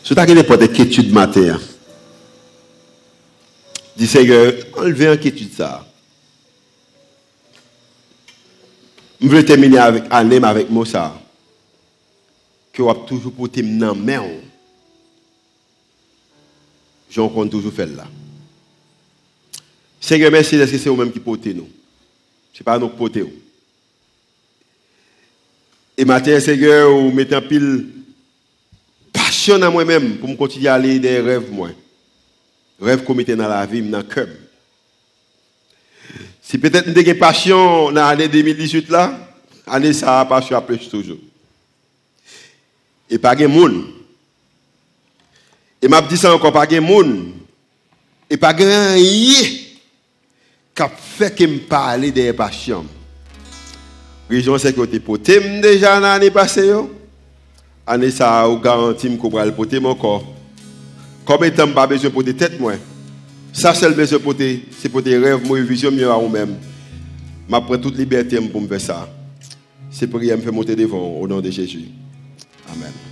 Sou 0.02 0.18
ta 0.18 0.26
genè 0.28 0.44
pote 0.46 0.68
ketude 0.72 1.14
matè 1.14 1.46
ya. 1.52 1.56
Di 3.96 4.08
sege, 4.10 4.38
enleve 4.74 5.12
an 5.12 5.22
ketude 5.22 5.54
sa. 5.56 5.72
M 9.22 9.30
vle 9.30 9.44
termine 9.46 9.78
anèm 10.10 10.44
avèk 10.48 10.70
mò 10.74 10.82
sa. 10.88 11.06
Que 12.72 12.82
vous 12.82 12.94
toujours 13.06 13.32
porté 13.32 13.62
dans 13.62 13.94
main. 13.94 14.24
J'en 17.10 17.28
compte 17.28 17.50
toujours 17.50 17.72
faire 17.72 17.88
là. 17.88 18.06
Seigneur, 20.00 20.32
merci 20.32 20.56
parce 20.56 20.70
que 20.70 20.78
c'est 20.78 20.88
vous-même 20.88 21.12
qui 21.12 21.20
portez 21.20 21.52
nous? 21.52 21.68
Ce 22.52 22.60
n'est 22.60 22.64
pas 22.64 22.78
nous 22.78 22.88
qui 22.88 22.96
portez. 22.96 23.24
Et 25.96 26.04
matin, 26.04 26.40
Seigneur, 26.40 26.90
vous 26.90 27.12
mettez 27.12 27.34
un 27.34 27.42
pile 27.42 27.88
passion 29.12 29.60
à 29.60 29.70
moi-même 29.70 30.16
pour 30.16 30.28
me 30.28 30.36
continuer 30.36 30.68
à 30.68 30.74
aller 30.74 30.98
des 30.98 31.20
rêves, 31.20 31.52
moi. 31.52 31.70
Rêves 32.80 33.04
qu'on 33.04 33.14
mettait 33.14 33.36
dans 33.36 33.46
la 33.46 33.66
vie, 33.66 33.82
dans 33.82 33.98
le 33.98 34.04
cœur. 34.04 34.28
Si 36.42 36.58
peut-être 36.58 36.88
nous 36.88 36.98
avons 36.98 37.18
passion 37.18 37.92
dans 37.92 38.08
l'année 38.08 38.28
2018 38.28 38.88
là, 38.88 39.36
année 39.66 39.92
ça, 39.92 40.26
passion 40.28 40.56
à 40.56 40.62
toujours. 40.62 41.18
Et 43.12 43.18
pas 43.18 43.36
de 43.36 43.46
monde. 43.46 43.84
Et 45.82 45.86
m'a 45.86 46.00
dit 46.00 46.16
ça 46.16 46.34
encore, 46.34 46.50
pas 46.50 46.66
de 46.66 46.80
monde. 46.80 47.26
Et 48.30 48.38
pas 48.38 48.54
grand 48.54 48.94
rien 48.94 48.96
qui 50.74 50.82
fait 51.18 51.34
que 51.36 51.44
me 51.44 51.58
parler 51.58 52.10
des 52.10 52.32
passions. 52.32 52.86
Région 54.30 54.56
sécurité 54.56 54.98
poté 54.98 55.60
déjà 55.60 56.00
l'année 56.00 56.30
passée. 56.30 56.72
Année 57.86 58.10
ça 58.10 58.48
ou 58.48 58.58
garantie 58.58 59.14
qu'on 59.18 59.28
va 59.28 59.44
le 59.44 59.52
poter 59.52 59.78
mon 59.78 59.94
corps. 59.94 60.24
Comme 61.26 61.44
étant 61.44 61.70
pas 61.70 61.86
besoin 61.86 62.08
de 62.08 62.14
poter 62.14 62.34
tête 62.34 62.58
moi. 62.58 62.72
Ça 63.52 63.74
seul 63.74 63.92
besoin 63.92 64.20
de 64.20 64.24
poter, 64.24 64.64
c'est 64.78 64.88
poter 64.88 65.18
rêve 65.18 65.46
moi 65.46 65.60
vision 65.60 65.90
mieux 65.90 66.10
à 66.10 66.16
vous-même. 66.16 66.56
M'a 67.46 67.60
prend 67.60 67.76
toute 67.76 67.98
liberté 67.98 68.40
pour 68.40 68.62
me 68.62 68.68
faire 68.68 68.80
ça. 68.80 69.06
C'est 69.90 70.06
prière 70.06 70.38
me 70.38 70.42
faire 70.42 70.54
monter 70.54 70.74
devant 70.74 71.20
au 71.20 71.28
nom 71.28 71.42
de 71.42 71.50
Jésus. 71.50 71.90
Amen. 72.70 73.11